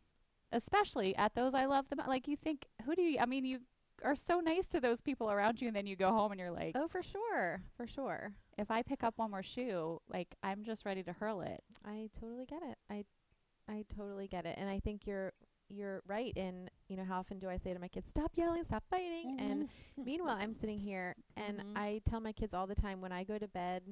especially 0.52 1.16
at 1.16 1.36
those 1.36 1.54
I 1.54 1.66
love 1.66 1.90
them. 1.90 2.00
Like 2.08 2.28
you 2.28 2.36
think, 2.38 2.66
who 2.86 2.96
do 2.96 3.02
you? 3.02 3.20
I 3.20 3.26
mean, 3.26 3.46
you 3.46 3.60
are 4.04 4.16
so 4.16 4.40
nice 4.40 4.68
to 4.68 4.80
those 4.80 5.02
people 5.02 5.32
around 5.32 5.62
you, 5.62 5.68
and 5.68 5.76
then 5.76 5.88
you 5.88 5.96
go 5.96 6.12
home 6.12 6.32
and 6.32 6.40
you're 6.40 6.52
like, 6.52 6.76
Oh, 6.76 6.88
for 6.88 7.02
sure, 7.02 7.62
for 7.76 7.88
sure. 7.88 8.34
if 8.58 8.70
I 8.72 8.82
pick 8.84 9.04
up 9.04 9.14
one 9.18 9.32
more 9.32 9.44
shoe, 9.44 10.00
like 10.10 10.36
I'm 10.44 10.64
just 10.64 10.86
ready 10.86 11.04
to 11.04 11.14
hurl 11.14 11.42
it. 11.42 11.64
I 11.86 12.10
totally 12.20 12.46
get 12.46 12.62
it. 12.64 12.78
I 12.90 13.06
I 13.70 13.84
totally 13.96 14.28
get 14.28 14.46
it. 14.46 14.56
And 14.58 14.70
I 14.70 14.80
think 14.80 15.08
you're 15.08 15.34
you're 15.70 16.02
right 16.08 16.32
in, 16.38 16.70
you 16.88 16.96
know, 16.96 17.04
how 17.04 17.20
often 17.20 17.40
do 17.40 17.50
I 17.50 17.58
say 17.58 17.74
to 17.74 17.80
my 17.80 17.90
kids, 17.90 18.08
stop 18.08 18.32
yelling, 18.36 18.64
stop 18.64 18.84
fighting? 18.90 19.36
And 19.40 19.68
meanwhile, 20.06 20.38
I'm 20.40 20.54
sitting 20.54 20.80
here 20.80 21.16
and 21.36 21.60
Mhm. 21.60 21.76
I 21.76 22.02
tell 22.06 22.22
my 22.22 22.32
kids 22.32 22.54
all 22.54 22.68
the 22.68 22.76
time 22.76 23.02
when 23.02 23.12
I 23.12 23.26
go 23.26 23.38
to 23.38 23.48
bed 23.50 23.84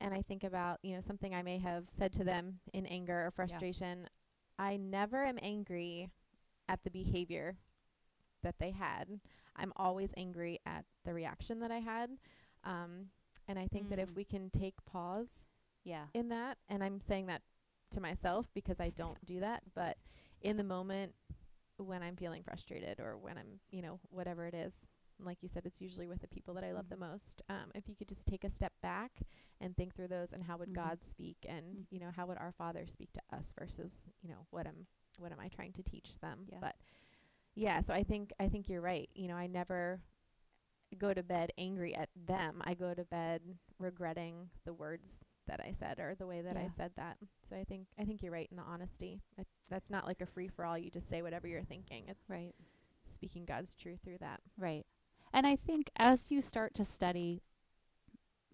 and 0.00 0.14
I 0.14 0.22
think 0.22 0.44
about, 0.44 0.78
you 0.82 0.94
know, 0.94 1.00
something 1.00 1.34
I 1.34 1.42
may 1.42 1.58
have 1.58 1.84
said 1.90 2.12
to 2.14 2.24
them 2.24 2.60
in 2.72 2.86
anger 2.86 3.26
or 3.26 3.30
frustration, 3.32 4.08
I 4.58 4.76
never 4.76 5.24
am 5.24 5.38
angry 5.42 6.10
at 6.68 6.82
the 6.84 6.90
behavior 6.90 7.56
that 8.42 8.56
they 8.58 8.70
had. 8.70 9.20
I'm 9.56 9.72
always 9.76 10.10
angry 10.16 10.60
at 10.66 10.84
the 11.04 11.14
reaction 11.14 11.60
that 11.60 11.70
I 11.70 11.78
had. 11.78 12.10
Um, 12.64 13.06
and 13.48 13.58
I 13.58 13.66
think 13.68 13.88
that 13.90 13.98
if 13.98 14.10
Mm. 14.10 14.16
we 14.16 14.24
can 14.24 14.50
take 14.50 14.74
pause 14.84 15.46
yeah, 15.84 16.06
in 16.14 16.28
that 16.28 16.58
and 16.68 16.82
I'm 16.84 17.00
saying 17.00 17.26
that 17.26 17.42
to 17.92 18.00
myself 18.00 18.46
because 18.54 18.80
I 18.80 18.90
don't 18.90 19.24
do 19.24 19.40
that 19.40 19.62
but 19.74 19.96
in 20.42 20.56
the 20.56 20.64
moment 20.64 21.14
when 21.78 22.02
I'm 22.02 22.16
feeling 22.16 22.42
frustrated 22.42 23.00
or 23.00 23.16
when 23.16 23.38
I'm 23.38 23.60
you 23.70 23.82
know 23.82 24.00
whatever 24.10 24.46
it 24.46 24.54
is 24.54 24.74
like 25.20 25.42
you 25.42 25.48
said 25.48 25.66
it's 25.66 25.80
usually 25.80 26.06
with 26.06 26.20
the 26.20 26.28
people 26.28 26.54
that 26.54 26.64
I 26.64 26.72
love 26.72 26.88
the 26.88 26.96
Mhm. 26.96 27.10
most 27.10 27.42
um, 27.48 27.70
if 27.74 27.88
you 27.88 27.96
could 27.96 28.08
just 28.08 28.26
take 28.26 28.44
a 28.44 28.50
step 28.50 28.72
back 28.82 29.22
and 29.60 29.76
think 29.76 29.94
through 29.94 30.08
those 30.08 30.32
and 30.32 30.44
how 30.44 30.56
would 30.58 30.70
Mhm. 30.70 30.74
God 30.74 31.02
speak 31.02 31.38
and 31.48 31.64
Mm. 31.78 31.86
you 31.90 31.98
know 32.00 32.10
how 32.10 32.26
would 32.26 32.38
our 32.38 32.52
father 32.52 32.86
speak 32.86 33.12
to 33.12 33.22
us 33.30 33.52
versus 33.58 34.08
you 34.22 34.28
know 34.28 34.46
what 34.50 34.66
am 34.66 34.86
what 35.18 35.32
am 35.32 35.40
I 35.40 35.48
trying 35.48 35.72
to 35.72 35.82
teach 35.82 36.18
them 36.20 36.46
Yeah. 36.48 36.60
but 36.60 36.76
yeah 37.54 37.80
so 37.80 37.92
I 37.92 38.04
think 38.04 38.32
I 38.38 38.48
think 38.48 38.68
you're 38.68 38.80
right 38.80 39.10
you 39.14 39.26
know 39.28 39.36
I 39.36 39.46
never 39.48 40.00
go 40.96 41.12
to 41.12 41.22
bed 41.22 41.52
angry 41.58 41.94
at 41.94 42.10
them 42.14 42.62
I 42.64 42.74
go 42.74 42.94
to 42.94 43.04
bed 43.04 43.58
regretting 43.78 44.50
the 44.64 44.72
words 44.72 45.24
that 45.46 45.60
I 45.60 45.72
said 45.72 45.98
or 45.98 46.14
the 46.14 46.26
way 46.26 46.42
that 46.42 46.56
I 46.58 46.68
said 46.68 46.94
that. 46.96 47.16
So 47.48 47.56
I 47.56 47.64
think 47.64 47.88
I 47.98 48.04
think 48.04 48.22
you're 48.22 48.32
right 48.32 48.48
in 48.50 48.56
the 48.58 48.62
honesty. 48.62 49.22
I, 49.38 49.44
that's 49.70 49.88
not 49.88 50.06
like 50.06 50.20
a 50.20 50.26
free 50.26 50.48
for 50.48 50.64
all. 50.64 50.76
You 50.76 50.90
just 50.90 51.08
say 51.08 51.22
whatever 51.22 51.48
you're 51.48 51.64
thinking. 51.64 52.06
It's 52.08 52.28
right. 52.28 52.54
speaking 53.06 53.46
God's 53.46 53.74
truth 53.74 54.00
through 54.04 54.18
that. 54.18 54.42
Right. 54.58 54.84
And 55.32 55.46
I 55.46 55.56
think 55.56 55.90
as 55.96 56.30
you 56.30 56.40
start 56.40 56.74
to 56.74 56.84
study 56.84 57.42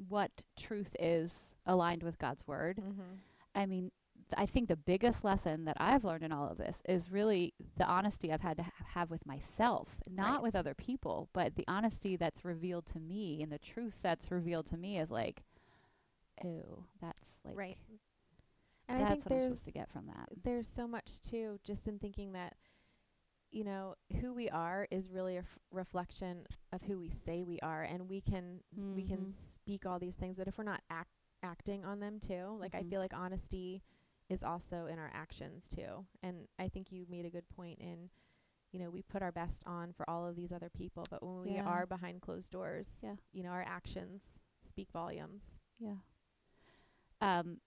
what 0.08 0.30
truth 0.58 0.96
is 0.98 1.54
aligned 1.66 2.02
with 2.02 2.18
God's 2.18 2.46
word, 2.46 2.78
Mm-hmm. 2.78 3.02
I 3.56 3.66
mean, 3.66 3.92
th- 4.28 4.34
I 4.36 4.46
think 4.46 4.66
the 4.68 4.74
biggest 4.76 5.22
lesson 5.22 5.64
that 5.66 5.76
I've 5.78 6.02
learned 6.04 6.24
in 6.24 6.32
all 6.32 6.48
of 6.50 6.58
this 6.58 6.82
is 6.88 7.08
really 7.12 7.54
the 7.76 7.86
honesty 7.86 8.32
I've 8.32 8.40
had 8.40 8.56
to 8.56 8.64
ha- 8.64 8.70
have 8.94 9.10
with 9.10 9.24
myself, 9.24 9.90
not 10.10 10.42
with 10.42 10.56
other 10.56 10.74
people, 10.74 11.28
but 11.32 11.54
the 11.54 11.64
honesty 11.68 12.16
that's 12.16 12.44
revealed 12.44 12.86
to 12.86 12.98
me 12.98 13.42
and 13.42 13.52
the 13.52 13.58
truth 13.60 13.94
that's 14.02 14.32
revealed 14.32 14.66
to 14.66 14.76
me 14.76 14.98
is 14.98 15.08
like, 15.12 15.44
oh, 16.44 16.82
that's 17.00 17.38
like, 17.44 17.56
right. 17.56 17.78
And 18.88 19.00
that's 19.00 19.10
I 19.12 19.14
think 19.14 19.30
what 19.30 19.34
I'm 19.36 19.40
supposed 19.42 19.64
to 19.66 19.70
get 19.70 19.88
from 19.88 20.06
that. 20.08 20.28
there's 20.42 20.68
so 20.68 20.88
much 20.88 21.20
too, 21.20 21.60
just 21.64 21.86
in 21.86 22.00
thinking 22.00 22.32
that 22.32 22.54
you 23.54 23.64
know 23.64 23.94
who 24.20 24.34
we 24.34 24.50
are 24.50 24.86
is 24.90 25.10
really 25.10 25.36
a 25.36 25.40
f- 25.40 25.58
reflection 25.70 26.44
of 26.72 26.82
who 26.82 26.98
we 26.98 27.08
say 27.10 27.44
we 27.44 27.60
are, 27.60 27.82
and 27.84 28.08
we 28.08 28.20
can 28.20 28.60
s- 28.76 28.82
we 28.94 29.02
can 29.04 29.26
Mhm. 29.26 29.32
speak 29.32 29.86
all 29.86 29.98
these 30.00 30.16
things, 30.16 30.38
but 30.38 30.48
if 30.48 30.58
we're 30.58 30.64
not 30.64 30.82
act 30.90 31.10
acting 31.42 31.84
on 31.84 32.00
them 32.00 32.18
too, 32.18 32.56
like 32.58 32.74
I 32.74 32.82
Mhm. 32.82 32.90
feel 32.90 33.00
like 33.00 33.12
honesty 33.14 33.82
is 34.28 34.42
also 34.42 34.86
in 34.86 34.98
our 34.98 35.10
actions 35.12 35.68
too. 35.68 36.06
And 36.22 36.48
I 36.58 36.68
think 36.68 36.90
you 36.90 37.06
made 37.08 37.26
a 37.26 37.30
good 37.30 37.48
point 37.50 37.78
in, 37.80 38.10
you 38.72 38.78
know, 38.80 38.90
we 38.90 39.02
put 39.02 39.22
our 39.22 39.30
best 39.32 39.62
on 39.66 39.92
for 39.92 40.08
all 40.08 40.26
of 40.26 40.36
these 40.36 40.50
other 40.52 40.70
people, 40.70 41.04
but 41.10 41.22
when 41.22 41.42
we 41.42 41.58
are 41.58 41.86
behind 41.86 42.22
closed 42.22 42.50
doors, 42.50 42.98
Yeah. 43.02 43.16
you 43.32 43.42
know, 43.42 43.50
our 43.50 43.62
actions 43.62 44.40
speak 44.62 44.90
volumes. 44.90 45.60
Yeah. 45.78 45.98
Um, 47.20 47.60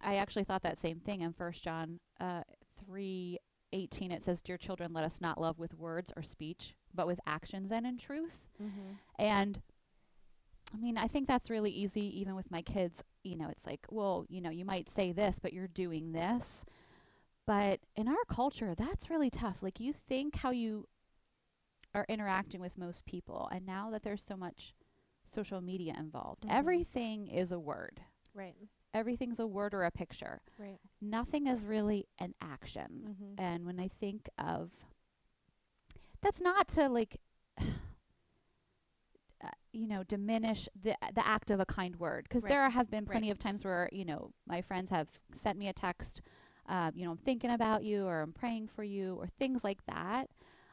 I 0.00 0.16
actually 0.16 0.44
thought 0.44 0.62
that 0.62 0.76
same 0.78 1.00
thing 1.00 1.20
in 1.20 1.32
First 1.32 1.62
John 1.62 2.00
uh, 2.20 2.42
three 2.84 3.38
eighteen. 3.74 4.10
It 4.10 4.22
says, 4.24 4.40
"Dear 4.40 4.56
children, 4.56 4.92
let 4.94 5.04
us 5.04 5.20
not 5.20 5.38
love 5.40 5.58
with 5.58 5.74
words 5.74 6.12
or 6.16 6.22
speech, 6.22 6.74
but 6.94 7.06
with 7.06 7.20
actions 7.26 7.70
and 7.70 7.86
in 7.86 7.98
truth." 7.98 8.38
Mm-hmm. 8.62 8.92
And 9.18 9.60
I 10.72 10.76
mean, 10.78 10.96
I 10.96 11.06
think 11.08 11.28
that's 11.28 11.50
really 11.50 11.70
easy, 11.70 12.18
even 12.20 12.34
with 12.34 12.50
my 12.50 12.62
kids. 12.62 13.04
You 13.22 13.36
know, 13.36 13.48
it's 13.48 13.66
like, 13.66 13.86
well, 13.90 14.24
you 14.28 14.40
know, 14.40 14.50
you 14.50 14.64
might 14.64 14.88
say 14.88 15.12
this, 15.12 15.38
but 15.38 15.52
you're 15.52 15.68
doing 15.68 16.12
this. 16.12 16.64
But 17.46 17.80
in 17.94 18.08
our 18.08 18.24
culture, 18.28 18.74
that's 18.74 19.10
really 19.10 19.30
tough. 19.30 19.58
Like, 19.62 19.78
you 19.78 19.92
think 19.92 20.36
how 20.36 20.50
you 20.50 20.88
are 21.94 22.06
interacting 22.08 22.60
with 22.60 22.78
most 22.78 23.04
people, 23.06 23.48
and 23.52 23.64
now 23.66 23.90
that 23.90 24.02
there's 24.02 24.24
so 24.24 24.36
much 24.36 24.74
social 25.24 25.60
media 25.60 25.94
involved, 25.98 26.42
Mhm. 26.42 26.50
everything 26.50 27.28
is 27.28 27.52
a 27.52 27.58
word. 27.60 28.02
Right. 28.34 28.56
Everything's 28.94 29.40
a 29.40 29.46
word 29.46 29.74
or 29.74 29.82
a 29.84 29.90
picture. 29.90 30.40
Right. 30.56 30.78
Nothing 31.02 31.46
is 31.48 31.66
really 31.66 32.06
an 32.18 32.32
action. 32.40 33.08
Mm-hmm. 33.10 33.34
And 33.44 33.66
when 33.66 33.78
I 33.80 33.88
think 34.00 34.28
of 34.38 34.70
that's 36.22 36.40
not 36.40 36.68
to 36.68 36.88
like 36.88 37.20
uh, 39.44 39.48
you 39.72 39.86
know 39.86 40.02
diminish 40.04 40.68
the 40.80 40.94
the 41.14 41.26
act 41.26 41.50
of 41.50 41.60
a 41.60 41.66
kind 41.66 41.96
word 41.96 42.24
because 42.28 42.42
Right. 42.44 42.50
there 42.50 42.70
have 42.70 42.90
been 42.90 43.04
plenty 43.04 43.26
Right. 43.28 43.32
of 43.32 43.38
times 43.38 43.64
where 43.64 43.88
you 43.92 44.04
know 44.04 44.30
my 44.46 44.62
friends 44.62 44.90
have 44.90 45.08
sent 45.34 45.58
me 45.58 45.68
a 45.68 45.72
text 45.72 46.22
uh, 46.68 46.90
you 46.94 47.04
know 47.04 47.10
I'm 47.10 47.18
thinking 47.18 47.50
about 47.50 47.84
you 47.84 48.06
or 48.06 48.22
I'm 48.22 48.32
praying 48.32 48.68
for 48.68 48.82
you 48.84 49.16
or 49.16 49.26
things 49.26 49.62
like 49.64 49.84
that 49.86 50.30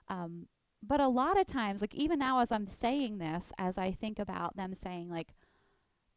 um, 0.07 0.47
but 0.81 0.99
a 1.01 1.07
lot 1.07 1.39
of 1.39 1.47
times 1.47 1.81
like 1.81 1.93
even 1.95 2.19
now 2.19 2.39
as 2.39 2.51
I'm 2.51 2.67
saying 2.67 3.17
this 3.17 3.51
as 3.57 3.77
I 3.77 3.91
think 3.91 4.19
about 4.19 4.55
them 4.55 4.73
saying 4.73 5.09
like 5.09 5.33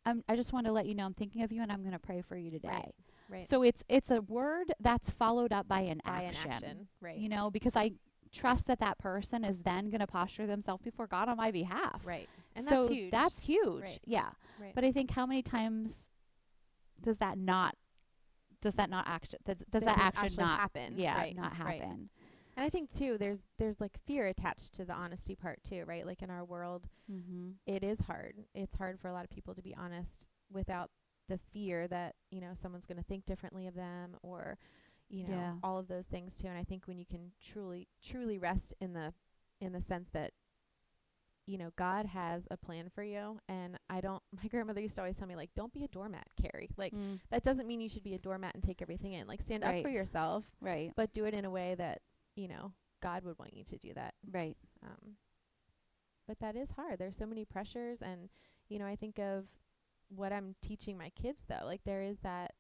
I'm, 0.07 0.23
I 0.29 0.37
just 0.37 0.53
want 0.53 0.67
to 0.67 0.73
let 0.73 0.87
you 0.87 0.95
know 0.95 1.05
I'm 1.07 1.15
thinking 1.15 1.43
of 1.43 1.53
you 1.53 1.63
and 1.63 1.73
I'm 1.73 1.81
going 1.81 1.93
to 1.93 1.99
pray 1.99 2.23
for 2.23 2.37
you 2.37 2.51
today. 2.51 2.69
Right. 2.69 2.95
Right. 3.31 3.45
So 3.45 3.63
it's 3.63 3.83
it's 3.89 4.11
a 4.11 4.21
word 4.21 4.73
that's 4.81 5.09
followed 5.11 5.53
up 5.53 5.67
by 5.67 5.81
an 5.81 6.01
by 6.05 6.25
action. 6.25 6.45
an 6.45 6.53
action. 6.53 6.89
Right. 7.01 7.17
You 7.17 7.29
know, 7.29 7.51
because 7.51 7.75
I 7.75 7.93
trust 8.33 8.67
that 8.67 8.81
that 8.81 8.99
person 8.99 9.45
is 9.45 9.59
then 9.61 9.89
going 9.91 10.01
to 10.01 10.07
posture 10.07 10.47
themselves 10.47 10.83
before 10.83 11.07
God 11.07 11.29
on 11.29 11.37
my 11.37 11.51
behalf. 11.51 12.03
right. 12.05 12.29
And 12.57 12.65
so 12.65 12.83
that's 12.83 12.89
huge. 12.89 13.11
That's 13.11 13.43
huge. 13.43 13.83
Right. 13.83 13.99
Yeah. 14.05 14.29
right. 14.61 14.75
But 14.75 14.85
I 14.85 14.93
think 14.93 15.11
how 15.11 15.27
many 15.27 15.43
times 15.43 16.09
does 17.01 17.19
that 17.19 17.39
not 17.39 17.77
does 18.61 18.75
that 18.75 18.91
not 18.91 19.07
action 19.07 19.39
does, 19.45 19.59
does 19.59 19.85
That 19.85 19.97
that, 19.97 19.99
action 19.99 20.25
actually 20.25 20.45
not 20.45 20.61
happen. 20.61 20.95
Yeah, 20.97 21.17
Right, 21.17 21.37
not 21.37 21.55
happen. 21.55 22.09
And 22.57 22.65
I 22.65 22.69
think 22.71 22.89
too, 22.93 23.17
there's 23.19 23.41
there's 23.59 23.81
like 23.81 23.99
fear 24.07 24.27
attached 24.27 24.75
to 24.75 24.85
the 24.85 24.93
honesty 24.95 25.35
part 25.35 25.59
too, 25.65 25.85
right? 25.87 26.07
Like 26.07 26.23
in 26.23 26.31
our 26.31 26.45
world, 26.45 26.89
Mm-hmm. 27.11 27.51
it 27.67 27.85
is 27.85 27.99
hard. 28.01 28.37
It's 28.55 28.77
hard 28.77 28.99
for 29.01 29.09
a 29.09 29.13
lot 29.13 29.25
of 29.25 29.31
people 29.31 29.55
to 29.55 29.63
be 29.63 29.75
honest 29.75 30.29
without 30.53 30.91
the 31.29 31.39
fear 31.39 31.89
that 31.89 32.15
you 32.31 32.41
know 32.41 32.53
someone's 32.55 32.87
going 32.87 32.99
to 32.99 33.05
think 33.05 33.25
differently 33.27 33.67
of 33.67 33.75
them 33.75 34.17
or 34.23 34.59
you 35.09 35.25
know 35.25 35.33
Yeah. 35.33 35.53
all 35.63 35.79
of 35.79 35.89
those 35.89 36.07
things 36.07 36.39
too. 36.39 36.49
And 36.49 36.57
I 36.59 36.65
think 36.65 36.87
when 36.87 36.99
you 36.99 37.05
can 37.07 37.33
truly 37.43 37.89
truly 38.03 38.39
rest 38.39 38.75
in 38.81 38.93
the 38.95 39.13
in 39.61 39.73
the 39.73 39.83
sense 39.83 40.09
that 40.11 40.33
you 41.47 41.59
know 41.59 41.71
God 41.77 42.07
has 42.07 42.47
a 42.51 42.57
plan 42.57 42.89
for 42.95 43.03
you, 43.03 43.39
and 43.49 43.79
I 43.91 44.01
don't. 44.01 44.23
My 44.43 44.49
grandmother 44.49 44.81
used 44.81 44.95
to 44.97 45.03
always 45.03 45.17
tell 45.19 45.29
me 45.29 45.37
like, 45.37 45.51
"Don't 45.55 45.73
be 45.73 45.85
a 45.85 45.89
doormat, 45.89 46.27
Carrie." 46.41 46.71
Like 46.77 46.95
Mm, 46.95 47.21
that 47.31 47.43
doesn't 47.43 47.67
mean 47.67 47.81
you 47.81 47.89
should 47.89 48.03
be 48.05 48.15
a 48.15 48.19
doormat 48.19 48.55
and 48.55 48.63
take 48.63 48.81
everything 48.81 49.13
in. 49.13 49.27
Like 49.27 49.43
stand 49.43 49.63
Right. 49.63 49.77
up 49.79 49.83
for 49.83 49.91
yourself, 49.91 50.45
right. 50.61 50.93
but 50.97 51.13
do 51.13 51.25
it 51.27 51.35
in 51.35 51.45
a 51.45 51.51
way 51.51 51.75
that 51.77 52.01
you 52.35 52.49
know 52.49 52.73
God 53.03 53.25
would 53.25 53.39
want 53.39 53.55
you 53.55 53.65
to 53.65 53.79
do 53.79 53.93
that. 53.95 54.15
Right. 54.31 54.57
Um, 54.83 55.17
but 56.27 56.39
that 56.41 56.57
is 56.57 56.71
hard. 56.71 56.99
There's 56.99 57.17
so 57.17 57.27
many 57.27 57.45
pressures, 57.45 58.01
and 58.03 58.29
you 58.69 58.79
know, 58.79 58.87
I 58.87 58.97
think 58.97 59.19
of 59.19 59.45
what 60.09 60.33
I'm 60.33 60.55
teaching 60.63 60.97
my 60.97 61.11
kids 61.11 61.45
though. 61.49 61.65
Like 61.65 61.83
there 61.85 62.03
is 62.03 62.19
that 62.21 62.55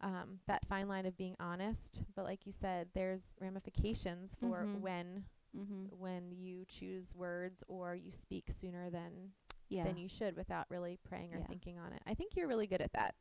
um, 0.00 0.40
that 0.46 0.66
fine 0.68 0.88
line 0.88 1.06
of 1.06 1.16
being 1.16 1.36
honest, 1.40 2.02
but 2.14 2.24
like 2.24 2.46
you 2.46 2.52
said, 2.52 2.88
there's 2.94 3.22
ramifications 3.40 4.34
for 4.40 4.64
Mhm. 4.64 4.80
when 4.80 5.24
Mm-hmm. 5.56 5.86
when 5.96 6.30
you 6.32 6.64
choose 6.66 7.14
words 7.16 7.64
or 7.68 7.94
you 7.94 8.12
speak 8.12 8.50
sooner 8.50 8.90
than 8.90 9.32
Yeah. 9.70 9.84
than 9.84 9.96
you 9.96 10.08
should 10.08 10.36
without 10.36 10.66
really 10.70 10.98
praying 11.08 11.34
or 11.34 11.38
Yeah. 11.38 11.46
thinking 11.48 11.78
on 11.78 11.92
it. 11.92 12.02
I 12.06 12.14
think 12.14 12.36
you're 12.36 12.48
really 12.48 12.66
good 12.66 12.80
at 12.82 12.92
that. 12.92 13.14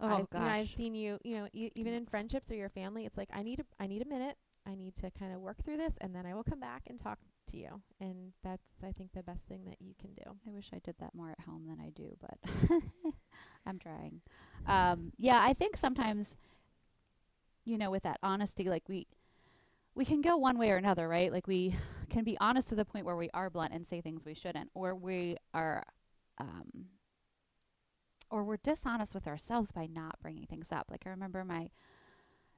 Oh 0.00 0.08
I've, 0.08 0.30
gosh. 0.30 0.40
You 0.40 0.44
know, 0.46 0.50
I've 0.52 0.68
seen 0.68 0.94
you, 0.94 1.18
you 1.24 1.36
know, 1.38 1.48
e- 1.52 1.72
even 1.74 1.94
in 1.94 2.06
friendships 2.06 2.50
or 2.50 2.54
your 2.56 2.68
family, 2.68 3.06
it's 3.06 3.16
like 3.16 3.30
I 3.32 3.42
need 3.42 3.60
a 3.60 3.64
I 3.82 3.86
need 3.86 4.02
a 4.02 4.08
minute. 4.08 4.36
I 4.66 4.74
need 4.74 4.94
to 4.96 5.10
kind 5.10 5.32
of 5.32 5.40
work 5.40 5.64
through 5.64 5.76
this 5.76 5.94
and 6.00 6.14
then 6.14 6.26
I 6.26 6.34
will 6.34 6.42
come 6.44 6.60
back 6.60 6.82
and 6.88 6.98
talk 6.98 7.18
to 7.48 7.56
you. 7.56 7.80
And 8.00 8.32
that's 8.42 8.68
I 8.82 8.92
think 8.92 9.12
the 9.12 9.22
best 9.22 9.46
thing 9.46 9.64
that 9.66 9.76
you 9.80 9.94
can 10.00 10.12
do. 10.14 10.38
I 10.46 10.50
wish 10.50 10.70
I 10.74 10.80
did 10.82 10.96
that 11.00 11.14
more 11.14 11.30
at 11.30 11.40
home 11.40 11.66
than 11.66 11.80
I 11.80 11.90
do, 11.90 12.16
but 12.20 12.38
I'm 13.66 13.78
trying. 13.78 14.20
Um, 14.66 15.12
yeah, 15.18 15.40
I 15.42 15.52
think 15.52 15.76
sometimes, 15.76 16.34
you 17.64 17.78
know, 17.78 17.90
with 17.90 18.02
that 18.02 18.18
honesty, 18.22 18.64
like 18.64 18.84
we 18.88 19.06
we 19.94 20.04
can 20.04 20.20
go 20.20 20.36
one 20.36 20.58
way 20.58 20.70
or 20.70 20.76
another, 20.76 21.08
right? 21.08 21.32
Like 21.32 21.46
we 21.46 21.74
can 22.10 22.24
be 22.24 22.36
honest 22.40 22.68
to 22.68 22.74
the 22.74 22.84
point 22.84 23.06
where 23.06 23.16
we 23.16 23.30
are 23.34 23.50
blunt 23.50 23.72
and 23.72 23.86
say 23.86 24.00
things 24.00 24.24
we 24.24 24.34
shouldn't, 24.34 24.70
or 24.74 24.94
we 24.94 25.36
are, 25.54 25.82
um, 26.38 26.86
or 28.30 28.44
we're 28.44 28.58
dishonest 28.58 29.14
with 29.14 29.26
ourselves 29.26 29.72
by 29.72 29.86
not 29.86 30.20
bringing 30.20 30.46
things 30.46 30.70
up. 30.70 30.86
Like 30.90 31.02
I 31.06 31.10
remember 31.10 31.44
my 31.44 31.70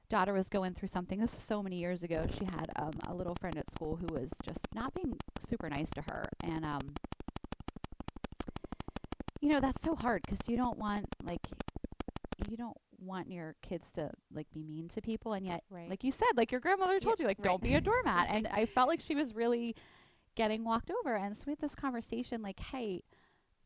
daughter 0.09 0.33
was 0.33 0.49
going 0.49 0.73
through 0.73 0.87
something. 0.87 1.19
This 1.19 1.33
was 1.33 1.43
so 1.43 1.61
many 1.61 1.77
years 1.77 2.03
ago. 2.03 2.25
She 2.37 2.45
had 2.45 2.65
um, 2.77 2.91
a 3.07 3.13
little 3.13 3.35
friend 3.35 3.57
at 3.57 3.69
school 3.71 3.95
who 3.95 4.07
was 4.13 4.29
just 4.43 4.67
not 4.73 4.93
being 4.93 5.15
super 5.39 5.69
nice 5.69 5.89
to 5.91 6.01
her, 6.09 6.25
and 6.43 6.65
um, 6.65 6.79
you 9.41 9.49
know 9.49 9.59
that's 9.59 9.81
so 9.83 9.95
hard 9.95 10.21
because 10.25 10.47
you 10.47 10.57
don't 10.57 10.77
want 10.77 11.05
like 11.23 11.41
you 12.49 12.57
don't 12.57 12.77
want 12.99 13.29
your 13.31 13.55
kids 13.61 13.91
to 13.93 14.09
like 14.33 14.47
be 14.53 14.63
mean 14.63 14.87
to 14.89 15.01
people, 15.01 15.33
and 15.33 15.45
yet 15.45 15.63
Right. 15.69 15.89
like 15.89 16.03
you 16.03 16.11
said, 16.11 16.27
like 16.35 16.51
your 16.51 16.61
grandmother 16.61 16.99
told 16.99 17.19
Yeah, 17.19 17.23
you, 17.23 17.27
like 17.27 17.37
right. 17.37 17.45
don't 17.45 17.61
be 17.63 17.75
a 17.75 17.81
doormat, 17.81 18.27
and 18.29 18.47
I 18.47 18.65
felt 18.65 18.87
like 18.89 19.01
she 19.01 19.15
was 19.15 19.35
really 19.35 19.75
getting 20.35 20.63
walked 20.63 20.91
over. 20.91 21.15
And 21.15 21.35
so 21.35 21.43
we 21.47 21.51
had 21.53 21.59
this 21.59 21.75
conversation, 21.75 22.41
like, 22.41 22.59
hey. 22.59 23.03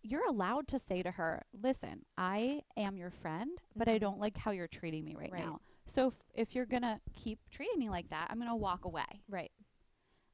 You're 0.05 0.27
allowed 0.27 0.67
to 0.67 0.79
say 0.79 1.01
to 1.01 1.11
her, 1.11 1.43
"Listen, 1.53 2.03
I 2.17 2.63
am 2.75 2.97
your 2.97 3.09
friend, 3.09 3.51
but 3.73 3.87
I 3.87 3.97
Mhm. 3.97 4.01
don't 4.01 4.19
like 4.19 4.35
how 4.35 4.51
you're 4.51 4.67
treating 4.67 5.05
me 5.05 5.15
right, 5.15 5.31
Right. 5.31 5.45
now. 5.45 5.61
So 5.85 6.07
if, 6.07 6.13
if 6.33 6.55
you're 6.55 6.65
gonna 6.65 6.99
keep 7.13 7.39
treating 7.51 7.79
me 7.79 7.89
like 7.89 8.09
that, 8.09 8.27
I'm 8.29 8.39
gonna 8.39 8.55
walk 8.55 8.85
away. 8.85 9.23
Right. 9.29 9.51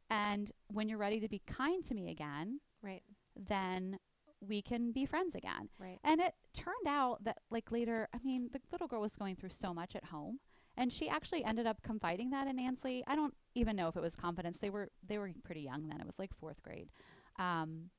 And 0.09 0.51
when 0.67 0.89
you're 0.89 0.97
ready 0.97 1.19
to 1.19 1.29
be 1.29 1.41
kind 1.45 1.83
to 1.85 1.93
me 1.93 2.09
again, 2.09 2.59
Right. 2.81 3.03
then 3.35 3.99
we 4.41 4.61
can 4.61 4.91
be 4.91 5.05
friends 5.05 5.35
again. 5.35 5.69
Right. 5.77 5.99
And 6.03 6.21
it 6.21 6.33
turned 6.53 6.87
out 6.87 7.23
that 7.23 7.39
like 7.49 7.71
later, 7.71 8.07
I 8.13 8.19
mean, 8.23 8.49
the 8.51 8.61
little 8.71 8.87
girl 8.87 9.01
was 9.01 9.15
going 9.15 9.35
through 9.35 9.49
so 9.49 9.73
much 9.73 9.95
at 9.95 10.05
home, 10.05 10.39
and 10.77 10.91
she 10.93 11.09
actually 11.09 11.43
ended 11.43 11.67
up 11.67 11.81
confiding 11.83 12.29
that 12.29 12.47
in 12.47 12.57
Ansley. 12.57 13.03
I 13.05 13.15
don't 13.15 13.35
even 13.55 13.75
know 13.75 13.87
if 13.89 13.97
it 13.97 14.01
was 14.01 14.15
confidence. 14.15 14.57
They 14.59 14.69
were 14.69 14.89
they 15.05 15.17
were 15.17 15.31
pretty 15.43 15.61
young 15.61 15.87
then. 15.87 15.99
It 15.99 16.07
was 16.07 16.19
like 16.19 16.33
fourth 16.33 16.61
grade. 16.63 16.89
Um, 17.37 17.89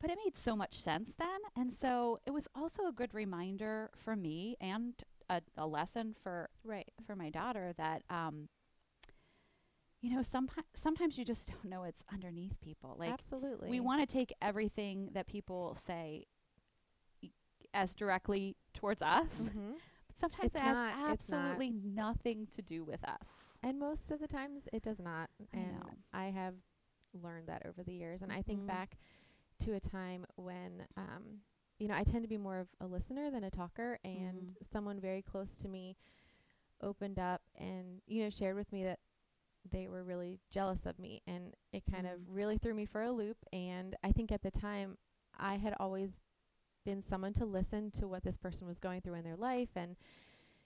but 0.00 0.10
it 0.10 0.18
made 0.24 0.34
so 0.34 0.56
much 0.56 0.80
sense 0.80 1.10
then, 1.18 1.40
and 1.56 1.70
so 1.72 2.18
it 2.26 2.30
was 2.30 2.48
also 2.54 2.86
a 2.86 2.92
good 2.92 3.12
reminder 3.12 3.90
for 3.94 4.16
me 4.16 4.56
and 4.60 4.94
a, 5.30 5.40
a 5.56 5.66
lesson 5.66 6.14
for 6.22 6.50
Right. 6.64 6.90
for 7.06 7.14
my 7.16 7.30
daughter 7.30 7.72
that 7.78 8.02
um, 8.10 8.48
you 10.02 10.14
know 10.14 10.22
some, 10.22 10.48
sometimes 10.74 11.16
you 11.18 11.24
just 11.24 11.46
don't 11.50 11.64
know 11.66 11.84
it's 11.84 12.02
underneath 12.12 12.60
people 12.60 12.96
like 12.98 13.10
Absolutely. 13.12 13.68
we 13.70 13.80
want 13.80 14.00
to 14.00 14.06
take 14.12 14.34
everything 14.42 15.10
that 15.12 15.26
people 15.26 15.74
say 15.74 16.24
y- 17.22 17.30
as 17.74 17.94
directly 17.94 18.56
towards 18.74 19.02
us 19.02 19.28
Mhm. 19.40 19.74
but 20.08 20.18
sometimes 20.18 20.46
It's 20.46 20.54
it 20.56 20.60
has 20.62 20.74
not- 20.76 20.94
it's 21.14 21.28
not. 21.28 21.38
absolutely 21.38 21.70
nothing 21.70 22.46
to 22.54 22.62
do 22.62 22.82
with 22.84 23.02
us 23.04 23.58
And 23.62 23.78
most 23.78 24.10
of 24.10 24.20
the 24.20 24.26
times 24.28 24.68
it 24.72 24.82
does 24.82 24.98
not. 25.00 25.28
I 25.54 25.58
And 25.58 25.72
know. 25.76 25.90
I 26.14 26.24
have 26.26 26.54
learned 27.12 27.48
that 27.48 27.66
over 27.66 27.82
the 27.82 27.92
years. 27.92 28.22
And 28.22 28.32
I 28.32 28.40
think 28.40 28.60
Mhm. 28.60 28.66
back 28.66 28.96
to 29.60 29.74
a 29.74 29.80
time 29.80 30.24
when, 30.36 30.86
um, 30.96 31.42
you 31.80 31.88
know, 31.88 31.94
I 31.96 32.04
tend 32.04 32.22
to 32.22 32.28
be 32.28 32.38
more 32.38 32.60
of 32.60 32.68
a 32.80 32.86
listener 32.86 33.30
than 33.30 33.44
a 33.44 33.50
talker. 33.50 33.98
And 34.04 34.48
Mhm. 34.48 34.64
someone 34.72 35.00
very 35.00 35.22
close 35.22 35.58
to 35.58 35.68
me 35.68 35.96
opened 36.82 37.18
up 37.18 37.42
and, 37.56 38.02
you 38.06 38.22
know, 38.22 38.30
shared 38.30 38.56
with 38.56 38.72
me 38.72 38.84
that 38.84 39.00
they 39.70 39.88
were 39.88 40.04
really 40.04 40.40
jealous 40.50 40.86
of 40.86 40.98
me. 40.98 41.22
And 41.26 41.56
it 41.72 41.84
kind 41.86 42.06
Mm. 42.06 42.14
of 42.14 42.28
really 42.28 42.58
threw 42.58 42.74
me 42.74 42.86
for 42.86 43.02
a 43.02 43.12
loop. 43.12 43.38
And 43.52 43.96
I 44.04 44.12
think 44.12 44.32
at 44.32 44.42
the 44.42 44.50
time 44.50 44.98
I 45.36 45.56
had 45.56 45.74
always 45.80 46.20
been 46.84 47.02
someone 47.02 47.32
to 47.34 47.44
listen 47.46 47.90
to 47.92 48.08
what 48.08 48.22
this 48.24 48.38
person 48.38 48.66
was 48.66 48.78
going 48.78 49.00
through 49.02 49.14
in 49.14 49.24
their 49.24 49.36
life 49.36 49.76
and 49.76 49.96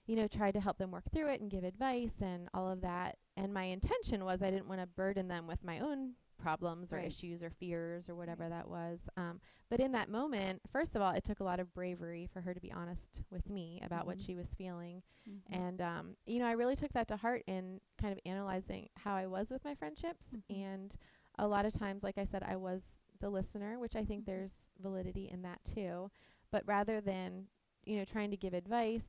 you 0.07 0.15
know 0.17 0.29
tried 0.29 0.55
to 0.55 0.61
help 0.61 0.79
them 0.79 0.91
work 0.93 1.11
through 1.13 1.29
it 1.29 1.41
and 1.41 1.51
give 1.51 1.65
advice 1.65 2.21
and 2.23 2.49
all 2.55 2.71
of 2.71 2.81
that 2.83 3.19
and 3.37 3.53
my 3.53 3.65
intention 3.65 4.25
was 4.25 4.43
i 4.43 4.51
didn't 4.51 4.69
want 4.69 4.81
to 4.81 4.87
burden 4.87 5.29
them 5.29 5.47
with 5.47 5.65
my 5.65 5.81
own 5.81 6.15
problems 6.39 6.93
or 6.93 6.97
Right. 6.97 7.07
issues 7.07 7.43
or 7.43 7.51
fears 7.51 8.09
or 8.09 8.15
whatever 8.15 8.43
Right. 8.43 8.51
that 8.51 8.69
was 8.69 9.09
um, 9.17 9.41
but 9.71 9.81
in 9.81 9.93
that 9.93 10.09
moment 10.09 10.61
first 10.71 10.95
of 10.95 11.03
all 11.03 11.13
it 11.13 11.25
took 11.25 11.41
a 11.41 11.45
lot 11.45 11.61
of 11.61 11.73
bravery 11.75 12.27
for 12.33 12.41
her 12.41 12.53
to 12.55 12.61
be 12.61 12.73
honest 12.73 13.23
with 13.31 13.49
me 13.49 13.81
about 13.85 14.07
what 14.07 14.19
Mhm. 14.19 14.27
she 14.27 14.35
was 14.35 14.49
feeling 14.57 15.03
Mhm. 15.29 15.41
and 15.53 15.81
um, 15.81 16.17
you 16.27 16.39
know 16.39 16.47
i 16.47 16.53
really 16.53 16.77
took 16.77 16.93
that 16.93 17.09
to 17.09 17.17
heart 17.17 17.43
in 17.47 17.81
kind 18.01 18.13
of 18.13 18.19
analyzing 18.27 18.89
how 18.97 19.15
i 19.15 19.27
was 19.27 19.51
with 19.51 19.65
my 19.65 19.75
friendships 19.75 20.27
Mhm. 20.33 20.65
and 20.65 20.97
a 21.39 21.47
lot 21.47 21.65
of 21.67 21.73
times 21.73 22.03
like 22.03 22.19
i 22.19 22.25
said 22.25 22.43
i 22.43 22.57
was 22.57 23.01
the 23.21 23.29
listener 23.31 23.79
which 23.79 23.97
i 23.97 24.05
think 24.05 24.25
Mhm. 24.25 24.27
there's 24.27 24.55
validity 24.81 25.29
in 25.33 25.43
that 25.43 25.63
too 25.65 26.11
but 26.51 26.63
rather 26.67 27.01
than 27.01 27.47
you 27.85 27.97
know 27.97 28.05
trying 28.05 28.31
to 28.31 28.37
give 28.37 28.55
advice 28.55 29.09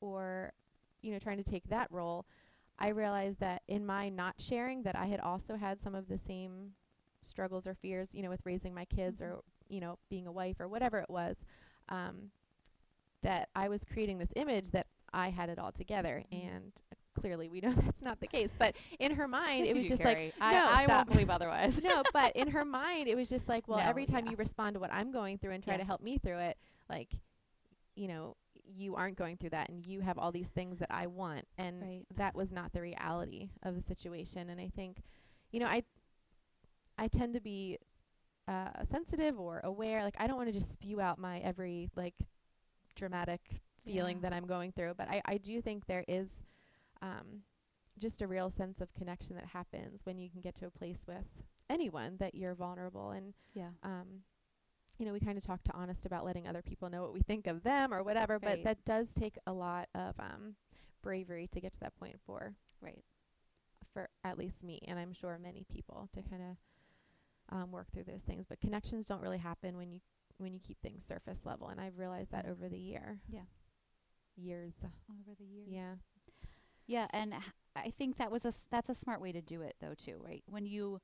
or 0.00 0.52
you 1.02 1.12
know 1.12 1.18
trying 1.18 1.38
to 1.38 1.44
take 1.44 1.68
that 1.68 1.90
role 1.90 2.26
i 2.78 2.88
realized 2.88 3.40
that 3.40 3.62
in 3.68 3.84
my 3.86 4.08
not 4.08 4.34
sharing 4.38 4.82
that 4.82 4.96
i 4.96 5.06
had 5.06 5.20
also 5.20 5.56
had 5.56 5.80
some 5.80 5.94
of 5.94 6.08
the 6.08 6.18
same 6.18 6.72
struggles 7.22 7.66
or 7.66 7.74
fears 7.74 8.14
you 8.14 8.22
know 8.22 8.30
with 8.30 8.40
raising 8.44 8.74
my 8.74 8.84
kids 8.84 9.20
Mhm. 9.20 9.26
or 9.26 9.40
you 9.68 9.80
know 9.80 9.98
being 10.10 10.26
a 10.26 10.32
wife 10.32 10.56
or 10.60 10.68
whatever 10.68 10.98
it 10.98 11.08
was 11.10 11.36
um, 11.88 12.30
that 13.22 13.48
i 13.54 13.68
was 13.68 13.84
creating 13.84 14.18
this 14.18 14.32
image 14.36 14.70
that 14.70 14.86
i 15.12 15.28
had 15.30 15.48
it 15.48 15.58
all 15.58 15.72
together 15.72 16.24
Mhm. 16.32 16.48
and 16.48 16.72
clearly 17.14 17.48
we 17.48 17.60
know 17.60 17.72
that's 17.84 18.02
not 18.02 18.18
the 18.20 18.26
case 18.26 18.50
but 18.58 18.74
in 18.98 19.14
her 19.14 19.28
mind 19.28 19.66
Yes, 19.66 19.74
it 19.74 19.78
was 19.78 19.86
just 19.86 20.02
Carrie. 20.02 20.32
like 20.40 20.52
no, 20.52 20.66
I 20.66 20.84
stop. 20.84 20.96
won't 20.96 21.10
believe 21.10 21.30
otherwise 21.30 21.78
no, 21.82 22.02
but 22.12 22.34
in 22.34 22.48
her 22.48 22.64
mind, 22.80 23.06
it 23.06 23.14
was 23.16 23.28
just 23.28 23.48
like, 23.48 23.68
well, 23.68 23.78
No, 23.78 23.84
every 23.84 24.06
time 24.06 24.24
yeah. 24.24 24.30
you 24.32 24.36
respond 24.38 24.74
to 24.74 24.80
what 24.80 24.92
I'm 24.92 25.12
going 25.12 25.36
through 25.38 25.52
and 25.52 25.62
try 25.62 25.74
Yeah. 25.74 25.78
to 25.78 25.84
help 25.84 26.00
me 26.00 26.16
through 26.18 26.38
it, 26.38 26.56
like, 26.88 27.12
you 27.94 28.08
know, 28.08 28.34
you 28.64 28.94
aren't 28.94 29.16
going 29.16 29.36
through 29.36 29.50
that 29.50 29.68
and 29.68 29.86
you 29.86 30.00
have 30.00 30.18
all 30.18 30.32
these 30.32 30.48
things 30.48 30.78
that 30.78 30.90
I 30.90 31.06
want. 31.06 31.46
And 31.58 31.82
Right. 31.82 32.06
that 32.16 32.34
was 32.34 32.52
not 32.52 32.72
the 32.72 32.80
reality 32.80 33.50
of 33.62 33.74
the 33.74 33.82
situation. 33.82 34.50
And 34.50 34.60
I 34.60 34.68
think, 34.68 35.02
you 35.50 35.60
know, 35.60 35.66
I, 35.66 35.82
I 36.98 37.08
tend 37.08 37.34
to 37.34 37.40
be 37.40 37.78
uh, 38.48 38.84
sensitive 38.90 39.38
or 39.38 39.60
aware. 39.64 40.02
Like, 40.02 40.16
I 40.18 40.26
don't 40.26 40.36
want 40.36 40.48
to 40.48 40.52
just 40.52 40.72
spew 40.72 41.00
out 41.00 41.18
my 41.18 41.38
every, 41.40 41.90
like, 41.96 42.14
dramatic 42.94 43.40
feeling 43.84 44.18
Yeah. 44.18 44.22
that 44.28 44.32
I'm 44.32 44.46
going 44.46 44.72
through. 44.72 44.94
But 44.94 45.08
I, 45.08 45.22
I 45.24 45.38
do 45.38 45.60
think 45.60 45.86
there 45.86 46.04
is 46.08 46.42
um, 47.00 47.42
just 47.98 48.22
a 48.22 48.26
real 48.26 48.50
sense 48.50 48.80
of 48.80 48.92
connection 48.94 49.36
that 49.36 49.46
happens 49.46 50.04
when 50.04 50.18
you 50.18 50.28
can 50.30 50.40
get 50.40 50.54
to 50.56 50.66
a 50.66 50.70
place 50.70 51.04
with 51.06 51.26
anyone 51.70 52.16
that 52.18 52.34
you're 52.34 52.54
vulnerable. 52.54 53.10
And, 53.10 53.34
yeah 53.54 53.70
um, 53.82 54.22
you 55.02 55.08
know, 55.08 55.12
we 55.12 55.18
kind 55.18 55.36
of 55.36 55.42
talk 55.44 55.64
to 55.64 55.72
honest 55.74 56.06
about 56.06 56.24
letting 56.24 56.46
other 56.46 56.62
people 56.62 56.88
know 56.88 57.02
what 57.02 57.12
we 57.12 57.22
think 57.22 57.48
of 57.48 57.64
them 57.64 57.92
or 57.92 58.04
whatever, 58.04 58.38
but 58.38 58.62
that 58.62 58.84
does 58.84 59.12
take 59.12 59.36
a 59.48 59.52
lot 59.52 59.88
of 59.96 60.14
um, 60.20 60.54
bravery 61.02 61.48
to 61.48 61.60
get 61.60 61.72
to 61.72 61.80
that 61.80 61.96
point 61.96 62.14
for 62.24 62.54
right 62.80 63.02
for 63.92 64.08
at 64.22 64.38
least 64.38 64.62
me, 64.62 64.78
and 64.86 65.00
I'm 65.00 65.12
sure 65.12 65.36
many 65.42 65.64
people 65.68 66.08
to 66.12 66.22
kind 66.22 66.40
of 66.42 67.56
um, 67.56 67.72
work 67.72 67.90
through 67.92 68.04
those 68.04 68.22
things. 68.22 68.46
But 68.46 68.60
connections 68.60 69.06
don't 69.06 69.20
really 69.20 69.38
happen 69.38 69.76
when 69.76 69.90
you 69.90 69.98
when 70.38 70.54
you 70.54 70.60
keep 70.60 70.80
things 70.80 71.04
surface 71.04 71.40
level, 71.44 71.66
and 71.66 71.80
I've 71.80 71.98
realized 71.98 72.30
that 72.30 72.46
over 72.46 72.68
the 72.68 72.78
year. 72.78 73.18
Yeah. 73.28 73.40
Years. 74.36 74.74
over 75.10 75.34
the 75.36 75.44
years 75.44 75.66
Yeah. 75.68 75.94
Yeah, 76.86 77.06
and 77.10 77.34
I 77.74 77.90
think 77.90 78.18
that 78.18 78.30
was 78.30 78.44
a 78.44 78.48
s- 78.48 78.68
that's 78.70 78.88
a 78.88 78.94
smart 78.94 79.20
way 79.20 79.32
to 79.32 79.42
do 79.42 79.62
it 79.62 79.74
though 79.80 79.94
too, 79.94 80.20
right? 80.24 80.44
When 80.46 80.64
you 80.64 81.00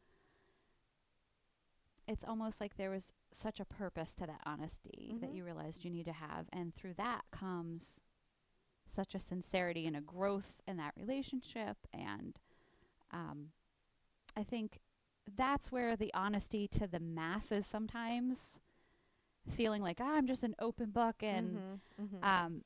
it's 2.09 2.25
almost 2.25 2.61
like 2.61 2.77
there 2.77 2.91
was 2.91 3.13
such 3.33 3.61
a 3.61 3.65
purpose 3.67 4.15
to 4.17 4.27
that 4.27 4.41
honesty 4.47 5.17
that 5.21 5.31
Mhm. 5.31 5.33
you 5.33 5.45
realized 5.45 5.85
you 5.85 5.91
need 5.91 6.07
to 6.07 6.13
have 6.13 6.47
and 6.53 6.75
through 6.75 6.95
that 6.95 7.23
comes 7.31 8.01
such 8.87 9.15
a 9.15 9.21
sincerity 9.21 9.87
and 9.87 9.97
a 9.97 10.01
growth 10.01 10.55
in 10.67 10.77
that 10.79 10.95
relationship 10.97 11.77
and 11.93 12.39
um 13.13 13.49
I 14.37 14.45
think 14.45 14.81
that's 15.37 15.71
where 15.73 15.97
the 15.97 16.13
honesty 16.15 16.69
to 16.69 16.87
the 16.87 17.01
masses 17.01 17.67
sometimes 17.67 18.59
feeling 19.49 19.83
like 19.83 19.99
ah, 20.01 20.17
I'm 20.17 20.27
just 20.27 20.45
an 20.45 20.55
open 20.59 20.91
book 20.91 21.17
and 21.23 21.61
Mhm, 21.61 21.81
mhm. 21.99 22.23
um 22.23 22.63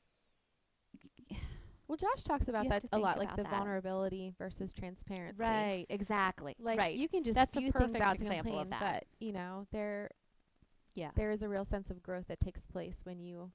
well, 1.87 1.97
Josh 1.97 2.23
talks 2.23 2.47
about 2.47 2.63
you 2.63 2.69
that 2.69 2.83
a 2.91 2.97
lot, 2.97 3.17
like 3.17 3.35
the 3.35 3.43
that. 3.43 3.51
vulnerability 3.51 4.33
versus 4.37 4.71
transparency. 4.73 5.41
right 5.41 5.85
exactly 5.89 6.55
Like 6.59 6.79
right 6.79 6.95
you 6.95 7.07
can 7.09 7.23
just 7.23 7.35
That's 7.35 7.55
a 7.55 7.59
spew 7.59 7.71
things 7.71 7.99
out 7.99 8.15
example 8.15 8.59
of 8.59 8.69
complain, 8.69 8.69
that. 8.71 8.79
but 9.19 9.25
you 9.25 9.33
know 9.33 9.67
there 9.71 10.09
yeah 10.95 11.11
there 11.15 11.31
is 11.31 11.41
a 11.41 11.49
real 11.49 11.65
sense 11.65 11.89
of 11.89 12.01
growth 12.03 12.27
that 12.27 12.39
takes 12.39 12.65
place 12.67 13.01
when 13.03 13.19
you 13.19 13.51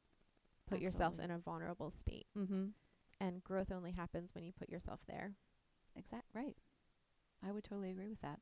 put 0.68 0.80
yourself 0.80 1.14
in 1.22 1.30
a 1.30 1.38
vulnerable 1.38 1.90
state, 1.90 2.26
mm-hmm 2.36 2.66
and 3.20 3.42
growth 3.42 3.72
only 3.72 3.90
happens 3.90 4.32
when 4.34 4.44
you 4.44 4.52
put 4.56 4.68
yourself 4.68 5.00
there. 5.08 5.32
Exact 5.96 6.26
right. 6.34 6.56
I 7.44 7.50
would 7.50 7.64
totally 7.64 7.90
agree 7.90 8.08
with 8.08 8.20
that. 8.20 8.38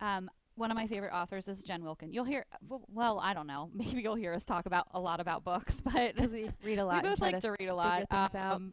Um, 0.00 0.30
one 0.56 0.70
of 0.70 0.76
my 0.76 0.86
favorite 0.86 1.12
authors 1.12 1.48
is 1.48 1.62
Jen 1.62 1.82
Wilkin. 1.82 2.12
You'll 2.12 2.24
hear, 2.24 2.44
well, 2.92 3.18
I 3.22 3.34
don't 3.34 3.46
know, 3.46 3.70
maybe 3.74 4.02
you'll 4.02 4.14
hear 4.14 4.32
us 4.32 4.44
talk 4.44 4.66
about 4.66 4.86
a 4.92 5.00
lot 5.00 5.20
about 5.20 5.44
books, 5.44 5.80
but 5.84 6.14
Because 6.14 6.32
we 6.32 6.50
read 6.62 6.78
a 6.78 6.84
lot. 6.84 7.02
we 7.02 7.08
both 7.10 7.20
like 7.20 7.34
to 7.36 7.40
to 7.40 7.56
read 7.58 7.68
a 7.68 7.74
lot. 7.74 8.04
Um, 8.34 8.72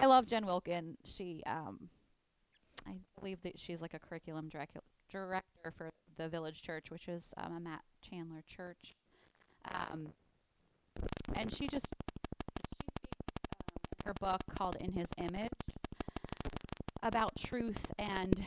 I 0.00 0.06
love 0.06 0.26
Jen 0.26 0.46
Wilkin. 0.46 0.96
She, 1.04 1.42
um, 1.46 1.88
I 2.86 2.92
believe 3.18 3.42
that 3.42 3.58
she's 3.58 3.80
like 3.80 3.94
a 3.94 3.98
curriculum 3.98 4.48
director 4.48 4.80
director 5.10 5.72
for 5.76 5.90
the 6.16 6.28
Village 6.28 6.62
Church, 6.62 6.90
which 6.90 7.08
is 7.08 7.34
um, 7.36 7.56
a 7.56 7.60
Matt 7.60 7.82
Chandler 8.00 8.42
church. 8.46 8.94
Um, 9.70 10.08
and 11.34 11.50
she 11.52 11.66
just 11.66 11.86
she 11.86 12.64
speaks 12.64 12.86
um, 14.06 14.06
her 14.06 14.14
book 14.20 14.40
called 14.56 14.76
"In 14.80 14.92
His 14.92 15.08
Image" 15.18 15.50
about 17.02 17.32
truth 17.38 17.86
and 17.98 18.44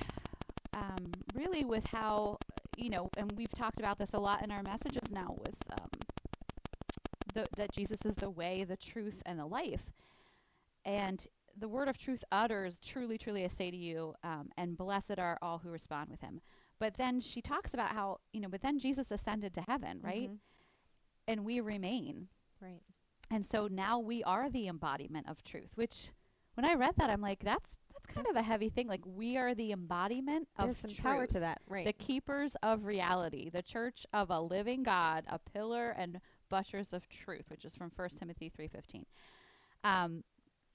um, 0.74 1.12
really 1.36 1.66
with 1.66 1.86
how 1.88 2.38
you 2.82 2.90
know, 2.90 3.10
and 3.16 3.32
we've 3.34 3.54
talked 3.56 3.80
about 3.80 4.00
this 4.00 4.14
a 4.14 4.20
lot 4.20 4.44
in 4.44 4.52
our 4.52 4.64
messages 4.64 5.12
now 5.12 5.36
with 5.38 5.56
um, 5.80 5.90
the, 7.34 7.46
that 7.56 7.72
Jesus 7.72 8.00
is 8.06 8.16
the 8.16 8.30
way, 8.30 8.64
the 8.64 8.76
truth, 8.76 9.22
and 9.26 9.40
the 9.40 9.46
life. 9.46 9.84
And 10.84 11.26
the 11.58 11.68
word 11.68 11.88
of 11.88 11.98
truth 11.98 12.24
utters, 12.32 12.80
truly, 12.80 13.18
truly, 13.18 13.46
I 13.46 13.50
say 13.50 13.70
to 13.70 13.78
you, 13.78 14.16
um, 14.24 14.50
and 14.58 14.76
blessed 14.76 15.20
are 15.20 15.38
all 15.42 15.60
who 15.60 15.70
respond 15.70 16.10
with 16.10 16.22
him. 16.22 16.42
But 16.80 16.96
then 16.96 17.22
she 17.22 17.42
talks 17.42 17.74
about 17.76 17.92
how, 17.92 18.18
you 18.34 18.42
know, 18.42 18.50
but 18.50 18.62
then 18.62 18.80
Jesus 18.80 19.12
ascended 19.12 19.54
to 19.54 19.62
heaven, 19.62 20.00
right? 20.02 20.32
Mhm. 20.32 20.40
And 21.28 21.46
we 21.46 21.60
remain. 21.60 22.30
Right. 22.60 22.82
And 23.30 23.46
so 23.46 23.68
now 23.68 24.00
we 24.00 24.24
are 24.24 24.50
the 24.50 24.68
embodiment 24.68 25.30
of 25.30 25.44
truth, 25.44 25.72
which 25.76 26.12
when 26.56 26.66
I 26.66 26.74
read 26.74 26.96
that, 26.98 27.12
I'm 27.12 27.22
like, 27.22 27.44
that's 27.44 27.78
kind 28.14 28.28
of 28.30 28.36
a 28.36 28.42
heavy 28.42 28.70
thing. 28.70 28.88
Like 28.88 29.02
we 29.06 29.38
are 29.38 29.54
the 29.54 29.72
embodiment 29.72 30.48
There's 30.58 30.76
of 30.76 30.82
some 30.82 30.90
truth 30.92 31.04
power 31.04 31.28
to 31.28 31.40
that. 31.42 31.62
Right. 31.68 31.86
the 31.86 31.94
keepers 31.94 32.56
of 32.64 32.86
reality, 32.86 33.50
the 33.50 33.62
church 33.62 34.06
of 34.14 34.30
a 34.30 34.40
living 34.40 34.84
God, 34.84 35.26
a 35.28 35.40
pillar 35.40 35.90
and 35.92 36.20
buttress 36.50 36.94
of 36.94 37.08
truth, 37.08 37.46
which 37.50 37.66
is 37.66 37.76
from 37.76 37.92
1 37.96 38.10
Timothy 38.20 38.50
3:15. 38.50 39.06
Um 39.84 40.24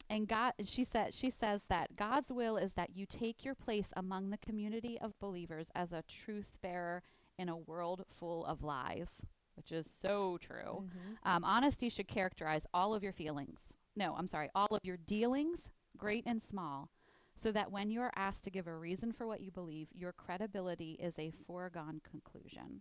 and 0.09 0.29
God 0.29 0.53
she 0.65 0.85
said 0.85 1.13
she 1.15 1.31
says 1.31 1.65
that 1.69 1.97
God's 1.97 2.31
will 2.31 2.57
is 2.57 2.75
that 2.75 2.97
you 2.97 3.07
take 3.07 3.45
your 3.45 3.55
place 3.55 3.93
among 3.97 4.31
the 4.31 4.39
community 4.39 4.99
of 5.01 5.19
believers 5.19 5.71
as 5.75 5.93
a 5.93 6.03
truth 6.03 6.57
bearer 6.63 7.03
in 7.39 7.49
a 7.49 7.57
world 7.57 8.05
full 8.09 8.45
of 8.47 8.63
lies, 8.63 9.27
which 9.57 9.71
is 9.73 9.87
so 9.91 10.39
true. 10.39 10.85
Mhm. 10.89 11.17
Um, 11.25 11.45
honesty 11.45 11.89
should 11.89 12.09
characterize 12.09 12.67
all 12.73 12.95
of 12.95 13.03
your 13.03 13.13
feelings. 13.13 13.77
No, 13.95 14.15
I'm 14.15 14.29
sorry, 14.29 14.49
all 14.55 14.69
of 14.71 14.85
your 14.85 14.97
dealings, 14.97 15.71
great 15.97 16.25
and 16.27 16.41
small, 16.43 16.91
so 17.37 17.53
that 17.53 17.71
when 17.71 17.91
you 17.91 18.01
are 18.01 18.13
asked 18.17 18.45
to 18.45 18.51
give 18.51 18.67
a 18.67 18.75
reason 18.77 19.13
for 19.13 19.27
what 19.27 19.41
you 19.43 19.51
believe, 19.51 19.89
your 19.93 20.13
credibility 20.13 20.93
is 20.93 21.19
a 21.19 21.31
foregone 21.47 22.01
conclusion. 22.09 22.81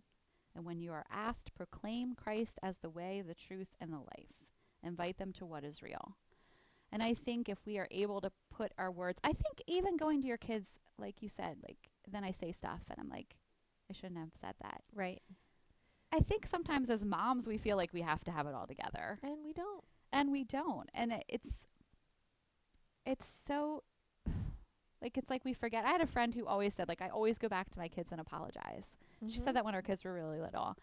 And 0.54 0.64
when 0.64 0.80
you 0.80 0.92
are 0.92 1.04
asked, 1.12 1.54
proclaim 1.54 2.14
Christ 2.14 2.58
as 2.62 2.78
the 2.78 2.88
way, 2.88 3.22
the 3.26 3.34
truth, 3.34 3.68
and 3.80 3.92
the 3.92 3.98
life. 3.98 4.32
Invite 4.82 5.18
them 5.18 5.32
to 5.34 5.44
what 5.44 5.64
is 5.64 5.82
real. 5.82 6.16
And 6.90 7.02
I 7.02 7.12
think 7.12 7.48
if 7.48 7.58
we 7.66 7.78
are 7.78 7.88
able 7.90 8.20
to 8.22 8.32
put 8.50 8.72
our 8.78 8.90
words, 8.90 9.18
I 9.22 9.32
think 9.34 9.62
even 9.66 9.96
going 9.98 10.22
to 10.22 10.28
your 10.28 10.38
kids, 10.38 10.78
like 10.98 11.20
you 11.20 11.28
said, 11.28 11.58
like 11.66 11.90
then 12.10 12.24
I 12.24 12.30
say 12.30 12.52
stuff 12.52 12.80
and 12.88 12.98
I'm 12.98 13.10
like, 13.10 13.36
I 13.90 13.92
shouldn't 13.92 14.18
have 14.18 14.30
said 14.40 14.54
that. 14.62 14.82
Right. 14.94 15.20
I 16.12 16.20
think 16.20 16.46
sometimes 16.46 16.88
as 16.88 17.04
moms, 17.04 17.46
we 17.46 17.58
feel 17.58 17.76
like 17.76 17.92
we 17.92 18.00
have 18.02 18.24
to 18.24 18.30
have 18.30 18.46
it 18.46 18.54
all 18.54 18.66
together 18.66 19.18
And 19.22 19.36
we 19.44 19.52
don't. 19.52 19.84
and 20.12 20.30
we 20.32 20.44
don't 20.44 20.88
and 20.94 21.12
it- 21.12 21.24
it's 21.28 21.66
it's 23.04 23.26
so 23.28 23.82
like 25.02 25.16
it's 25.18 25.30
like 25.30 25.44
we 25.44 25.52
forget. 25.52 25.84
I 25.84 25.90
had 25.90 26.00
a 26.00 26.06
friend 26.06 26.34
who 26.34 26.46
always 26.46 26.74
said 26.74 26.88
like 26.88 27.02
i 27.02 27.08
always 27.08 27.38
go 27.38 27.48
back 27.48 27.70
to 27.70 27.78
my 27.78 27.88
kids 27.88 28.12
and 28.12 28.20
apologize. 28.20 28.96
She 29.28 29.38
Mhm. 29.40 29.44
said 29.44 29.56
that 29.56 29.64
when 29.64 29.74
our 29.74 29.82
kids 29.82 30.04
were 30.04 30.14
really 30.14 30.40
little. 30.40 30.76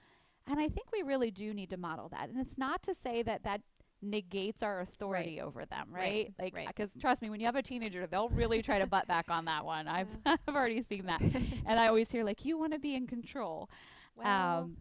And 0.47 0.59
i 0.59 0.67
think 0.67 0.91
we 0.91 1.01
really 1.03 1.31
do 1.31 1.53
need 1.53 1.69
to 1.71 1.77
model 1.77 2.09
that. 2.09 2.29
And 2.29 2.37
it's 2.39 2.57
not 2.57 2.83
to 2.83 2.93
say 2.93 3.23
that 3.23 3.43
that 3.43 3.61
negates 4.01 4.61
our 4.61 4.81
authority 4.81 5.39
over 5.39 5.65
them 5.65 5.87
right, 5.89 6.01
Right, 6.01 6.33
like 6.37 6.53
right. 6.55 6.67
because 6.67 6.91
trust 6.99 7.21
me 7.21 7.29
when 7.29 7.39
you 7.39 7.45
have 7.45 7.55
a 7.55 7.61
teenager 7.61 8.05
they'll 8.05 8.27
really 8.27 8.61
try 8.61 8.77
to 8.79 8.85
butt 8.85 9.07
back 9.07 9.31
on 9.31 9.45
that 9.45 9.63
one. 9.65 9.87
I've 9.87 10.09
i've 10.25 10.39
already 10.49 10.83
seen 10.83 11.05
that. 11.05 11.21
And 11.65 11.79
i 11.79 11.87
always 11.87 12.11
hear 12.11 12.23
like 12.25 12.43
you 12.43 12.57
want 12.57 12.73
to 12.73 12.79
be 12.79 12.95
in 12.95 13.07
control. 13.07 13.69
Well, 14.15 14.27
um 14.63 14.77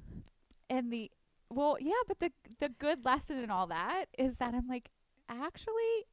and 0.68 0.92
the 0.92 1.10
well 1.50 1.76
yeah 1.80 1.92
but 2.08 2.18
the 2.18 2.32
the 2.58 2.68
good 2.68 3.04
lesson 3.04 3.38
in 3.38 3.50
all 3.50 3.66
that 3.68 4.06
is 4.18 4.36
that 4.38 4.54
i'm 4.54 4.66
like 4.68 4.90
actually 5.28 6.06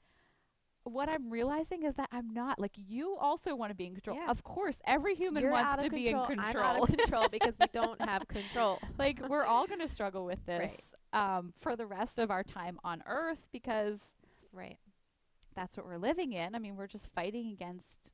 what 0.92 1.08
i'm 1.10 1.30
realizing 1.30 1.84
is 1.84 1.96
that 1.96 2.08
i'm 2.12 2.30
not 2.34 2.60
like 2.60 2.72
you 2.76 3.16
also 3.20 3.56
want 3.56 3.70
to 3.72 3.76
be 3.76 3.86
in 3.86 3.94
control 3.94 4.18
Yeah. 4.18 4.30
of 4.30 4.44
course 4.44 4.82
every 4.86 5.16
human 5.16 5.44
you're 5.44 5.52
wants 5.52 5.78
to 5.82 5.86
of 5.88 5.94
be 5.94 6.06
control. 6.06 6.26
in 6.26 6.40
I'm 6.40 6.46
control 6.54 6.66
out 6.66 6.82
of 6.90 6.96
control 6.98 7.28
because 7.32 7.56
we 7.60 7.68
don't 7.72 8.02
have 8.02 8.28
control. 8.28 8.80
like 9.00 9.20
we're 9.30 9.46
all 9.46 9.66
going 9.68 9.80
to 9.80 9.88
struggle 9.88 10.26
with 10.26 10.46
this 10.46 10.94
um, 11.14 11.54
for 11.60 11.76
the 11.76 11.86
rest 11.86 12.20
of 12.20 12.30
our 12.32 12.44
time 12.44 12.80
on 12.84 13.02
earth 13.08 13.48
because 13.52 14.02
Right. 14.52 14.78
that's 15.56 15.78
what 15.78 15.86
we're 15.86 15.98
living 15.98 16.34
in 16.34 16.56
i 16.56 16.60
mean 16.60 16.76
we're 16.76 16.88
just 16.88 17.08
fighting 17.16 17.52
against 17.52 18.12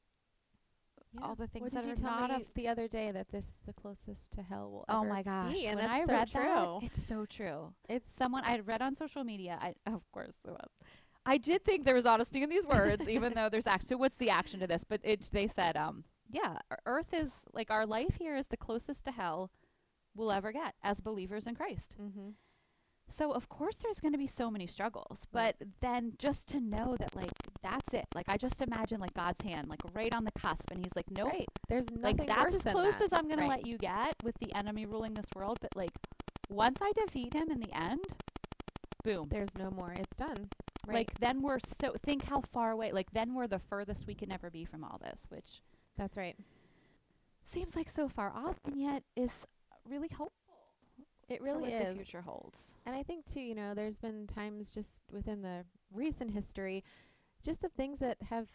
all 1.24 1.34
the 1.36 1.48
things 1.48 1.64
what 1.64 1.72
that 1.72 1.84
did 1.84 1.90
you 1.92 1.96
tell 1.96 2.28
me 2.28 2.46
the 2.56 2.68
other 2.68 2.90
day 2.90 3.10
that 3.10 3.30
this 3.30 3.46
is 3.46 3.62
the 3.66 3.72
closest 3.72 4.32
to 4.34 4.42
hell 4.42 4.70
will 4.70 4.86
Oh 4.90 5.06
my 5.06 5.24
gosh! 5.24 5.54
be, 5.54 5.66
and 5.68 5.78
when 5.78 5.86
that's 5.88 5.98
I 5.98 6.06
so 6.06 6.12
read 6.14 6.28
true. 6.30 6.42
that, 6.42 6.70
it's 6.82 7.08
so 7.08 7.26
true. 7.26 7.74
it's 7.88 8.14
someone 8.14 8.44
I 8.44 8.50
had 8.52 8.68
read 8.68 8.82
on 8.82 8.96
social 8.98 9.24
media. 9.24 9.58
I 9.62 9.76
of 9.90 10.02
course 10.12 10.36
it 10.46 10.52
was. 10.52 10.70
I 11.26 11.38
did 11.38 11.64
think 11.66 11.86
there 11.86 11.96
was 11.96 12.06
honesty 12.06 12.44
in 12.44 12.50
these 12.50 12.66
words, 12.68 13.08
even 13.10 13.34
though 13.34 13.50
there's. 13.50 13.66
So 13.82 13.98
what's 13.98 14.18
the 14.18 14.30
action 14.30 14.60
to 14.60 14.68
this? 14.68 14.84
But 14.84 15.02
it 15.04 15.30
they 15.34 15.48
said, 15.48 15.76
um, 15.76 16.04
yeah, 16.32 16.58
Earth 16.86 17.14
is 17.14 17.44
like 17.54 17.72
our 17.72 17.86
life 17.86 18.16
here 18.20 18.36
is 18.36 18.48
the 18.48 18.58
closest 18.58 19.06
to 19.06 19.12
hell 19.12 19.52
we'll 20.16 20.32
ever 20.32 20.52
get 20.52 20.76
as 20.84 21.02
believers 21.02 21.46
in 21.48 21.56
Christ. 21.56 21.96
mm-hmm. 22.02 22.30
So 23.08 23.32
of 23.32 23.50
course 23.50 23.76
there's 23.84 24.00
going 24.00 24.14
to 24.14 24.18
be 24.18 24.26
so 24.26 24.50
many 24.50 24.66
struggles, 24.66 25.28
Right. 25.32 25.54
but 25.60 25.68
then 25.80 26.14
just 26.18 26.48
to 26.48 26.60
know 26.60 26.96
that 27.00 27.16
like 27.16 27.30
that's 27.62 27.94
it. 27.94 28.06
Like 28.16 28.26
I 28.28 28.36
just 28.38 28.62
imagine 28.64 29.00
like 29.00 29.14
God's 29.14 29.42
hand 29.44 29.68
like 29.68 29.82
right 29.94 30.12
on 30.14 30.24
the 30.26 30.32
cusp, 30.32 30.72
and 30.72 30.80
He's 30.84 30.96
like, 30.96 31.12
nope, 31.12 31.28
right. 31.32 31.46
There's 31.70 31.92
nothing 31.92 32.18
like 32.18 32.28
that's 32.28 32.56
as 32.66 32.72
close 32.74 32.96
that. 32.98 33.04
as 33.06 33.14
I'm 33.14 33.28
going 33.28 33.38
Right. 33.40 33.46
to 33.46 33.56
let 33.58 33.68
you 33.68 33.78
get 33.78 34.16
with 34.24 34.36
the 34.40 34.52
enemy 34.56 34.86
ruling 34.88 35.14
this 35.14 35.28
world. 35.36 35.60
But 35.62 35.76
like 35.76 35.92
once 36.50 36.80
I 36.82 36.92
defeat 37.06 37.34
him 37.36 37.52
in 37.52 37.60
the 37.60 37.78
end, 37.78 38.00
boom. 39.04 39.28
There's 39.30 39.56
no 39.58 39.70
more. 39.70 39.94
It's 39.94 40.18
done. 40.18 40.50
Right. 40.88 40.96
Like 40.96 41.20
then 41.20 41.42
we're 41.42 41.60
so 41.60 41.94
think 42.04 42.24
how 42.24 42.42
far 42.54 42.72
away. 42.72 42.92
Like 42.92 43.12
then 43.12 43.34
we're 43.34 43.48
the 43.48 43.60
furthest 43.60 44.08
we 44.08 44.16
can 44.16 44.32
ever 44.32 44.50
be 44.50 44.66
from 44.66 44.84
all 44.84 45.00
this, 45.04 45.26
which 45.30 45.62
that's 45.98 46.18
right. 46.18 46.36
seems 47.46 47.76
like 47.76 47.90
so 47.90 48.08
far 48.08 48.32
off, 48.36 48.58
and 48.66 48.80
yet 48.80 49.04
is 49.16 49.46
really 49.88 50.10
hopeful. 50.10 50.32
It 51.28 51.42
really 51.42 51.72
what 51.72 51.88
the 51.88 51.96
future 51.96 52.22
holds. 52.22 52.78
And 52.86 52.96
I 52.96 53.02
think 53.02 53.26
too, 53.26 53.40
you 53.40 53.56
know, 53.56 53.74
there's 53.74 53.98
been 53.98 54.28
times 54.28 54.72
just 54.72 55.02
within 55.12 55.42
the 55.42 55.66
recent 55.92 56.32
history, 56.32 56.84
just 57.42 57.64
of 57.64 57.72
things 57.72 58.00
that 58.00 58.18
have 58.30 58.48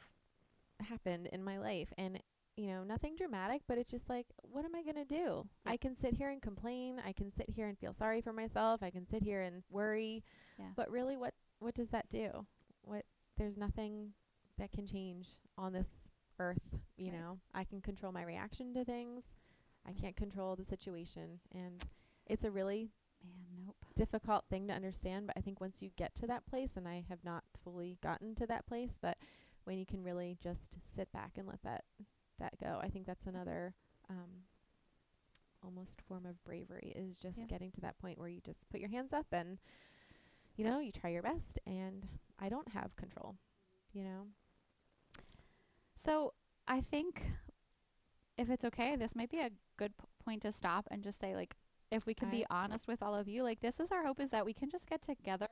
happened 0.81 1.29
in 1.33 1.43
my 1.43 1.59
life, 1.59 1.93
and 1.99 2.21
you 2.57 2.67
know, 2.67 2.85
nothing 2.85 3.17
dramatic, 3.17 3.63
but 3.67 3.79
it's 3.79 3.91
just 3.91 4.11
like, 4.11 4.27
what 4.43 4.65
am 4.65 4.75
I 4.75 4.83
gonna 4.83 5.05
do? 5.05 5.47
Yeah. 5.65 5.73
I 5.73 5.77
can 5.79 5.97
sit 5.97 6.15
here 6.15 6.29
and 6.29 6.43
complain. 6.43 7.01
I 7.05 7.13
can 7.13 7.31
sit 7.31 7.49
here 7.49 7.69
and 7.69 7.79
feel 7.79 7.95
sorry 7.95 8.21
for 8.21 8.33
myself. 8.33 8.83
I 8.83 8.91
can 8.91 9.07
sit 9.07 9.23
here 9.23 9.41
and 9.41 9.63
worry. 9.71 10.23
Yeah. 10.59 10.67
But 10.77 10.91
really, 10.91 11.17
what 11.17 11.33
what 11.61 11.75
does 11.75 11.91
that 11.91 12.11
do? 12.11 12.47
What 12.83 13.07
there's 13.39 13.59
nothing 13.59 14.15
that 14.59 14.73
can 14.73 14.87
change 14.87 15.29
on 15.59 15.73
this 15.75 15.89
earth. 16.41 16.77
You 16.99 17.13
Right. 17.13 17.21
know, 17.21 17.41
I 17.55 17.65
can 17.65 17.83
control 17.83 18.13
my 18.13 18.25
reaction 18.25 18.75
to 18.75 18.85
things. 18.85 19.37
I 19.89 19.93
can't 19.95 20.17
control 20.17 20.57
the 20.57 20.65
situation, 20.65 21.41
and 21.53 21.85
it's 22.27 22.45
a 22.45 22.53
really 22.53 22.91
Man, 23.25 23.65
nope. 23.67 23.87
difficult 23.97 24.47
thing 24.51 24.69
to 24.69 24.75
understand, 24.75 25.27
but 25.27 25.37
I 25.39 25.43
think 25.43 25.61
once 25.61 25.83
you 25.83 25.91
get 25.97 26.15
to 26.17 26.27
that 26.29 26.47
place, 26.47 26.77
and 26.77 26.89
I 26.89 27.05
have 27.09 27.25
not 27.25 27.45
fully 27.65 27.99
gotten 28.03 28.35
to 28.37 28.47
that 28.47 28.67
place, 28.67 28.99
but 29.01 29.19
when 29.65 29.79
you 29.79 29.87
can 29.87 30.03
really 30.03 30.39
just 30.43 30.79
sit 30.85 31.13
back 31.13 31.33
and 31.37 31.47
let 31.49 31.63
that 31.63 31.85
that 32.39 32.59
go, 32.59 32.79
I 32.83 32.89
think 32.89 33.07
that's 33.07 33.27
another 33.27 33.75
um, 34.09 34.45
almost 35.63 36.01
form 36.09 36.27
of 36.27 36.43
bravery 36.45 36.93
is 36.97 37.19
just 37.19 37.39
Yeah. 37.39 37.47
getting 37.49 37.71
to 37.73 37.81
that 37.83 37.99
point 37.99 38.19
where 38.19 38.29
you 38.29 38.41
just 38.41 38.69
put 38.71 38.81
your 38.81 38.91
hands 38.91 39.13
up 39.13 39.27
and 39.33 39.59
you 40.61 40.67
know 40.67 40.79
you 40.81 40.93
try 40.93 41.11
your 41.11 41.23
best, 41.23 41.59
and 41.67 42.07
I 42.39 42.49
don't 42.51 42.69
have 42.69 42.95
control, 42.97 43.37
you 43.93 44.05
know. 44.05 44.27
So 45.97 46.35
I 46.69 46.81
think 46.81 47.25
if 48.37 48.51
it's 48.51 48.65
okay, 48.67 48.97
this 48.97 49.15
might 49.17 49.31
be 49.31 49.41
a 49.41 49.51
good 49.77 49.97
p- 49.99 50.05
point 50.25 50.43
to 50.43 50.53
stop 50.53 50.87
and 50.91 51.03
just 51.03 51.19
say 51.19 51.35
like, 51.35 51.55
if 51.91 52.07
we 52.07 52.15
can 52.15 52.29
be 52.31 52.45
honest 52.51 52.87
with 52.87 53.03
all 53.03 53.15
of 53.15 53.27
you, 53.29 53.43
like 53.43 53.61
this 53.61 53.81
is 53.81 53.91
our 53.91 54.05
hope 54.05 54.21
is 54.21 54.31
that 54.31 54.45
we 54.45 54.53
can 54.53 54.71
just 54.71 54.89
get 54.89 55.03
together 55.03 55.49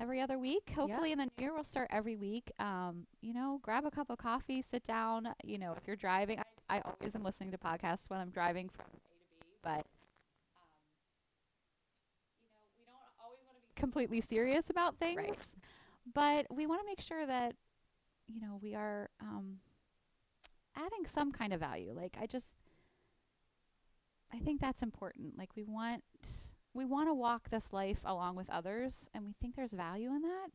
every 0.00 0.20
other 0.20 0.38
week. 0.38 0.72
Hopefully 0.74 1.12
in 1.12 1.18
the 1.18 1.24
new 1.26 1.30
year 1.38 1.52
we'll 1.54 1.64
start 1.64 1.88
every 1.90 2.16
week. 2.16 2.50
Um, 2.58 3.06
you 3.20 3.34
know, 3.34 3.58
grab 3.62 3.84
a 3.84 3.90
cup 3.90 4.10
of 4.10 4.18
coffee, 4.18 4.62
sit 4.62 4.84
down. 4.84 5.28
You 5.44 5.58
know, 5.58 5.72
if 5.76 5.86
you're 5.86 5.96
driving, 5.96 6.38
I, 6.38 6.76
I 6.76 6.80
always 6.80 7.14
am 7.14 7.22
listening 7.24 7.50
to 7.52 7.58
podcasts 7.58 8.08
when 8.08 8.20
I'm 8.20 8.30
driving 8.30 8.68
from 8.68 8.86
A 8.86 8.96
to 8.96 8.98
B, 9.40 9.46
but 9.62 9.70
um, 10.56 10.70
you 12.40 12.46
know, 12.50 12.64
we 12.78 12.84
don't 12.86 12.96
always 13.22 13.40
want 13.46 13.56
to 13.58 13.62
be 13.68 13.73
completely 13.84 14.20
serious 14.20 14.70
about 14.70 14.96
things, 14.98 15.16
Right. 15.18 15.38
but 16.14 16.46
we 16.50 16.66
want 16.66 16.80
to 16.80 16.86
make 16.86 17.00
sure 17.00 17.26
that 17.26 17.54
you 18.26 18.40
know 18.40 18.58
we 18.62 18.74
are 18.74 19.10
um, 19.20 19.58
adding 20.76 21.06
some 21.06 21.30
kind 21.32 21.52
of 21.52 21.60
value. 21.60 21.92
Like 21.94 22.16
I 22.20 22.26
just 22.26 22.54
I 24.32 24.38
think 24.38 24.60
that's 24.60 24.82
important. 24.82 25.38
Like 25.38 25.50
we 25.56 25.64
want 25.64 26.02
we 26.72 26.84
want 26.84 27.08
to 27.08 27.14
walk 27.14 27.50
this 27.50 27.72
life 27.72 28.00
along 28.04 28.36
with 28.36 28.50
others, 28.50 29.08
and 29.14 29.24
we 29.24 29.32
think 29.40 29.54
there's 29.54 29.72
value 29.72 30.10
in 30.10 30.22
that. 30.22 30.48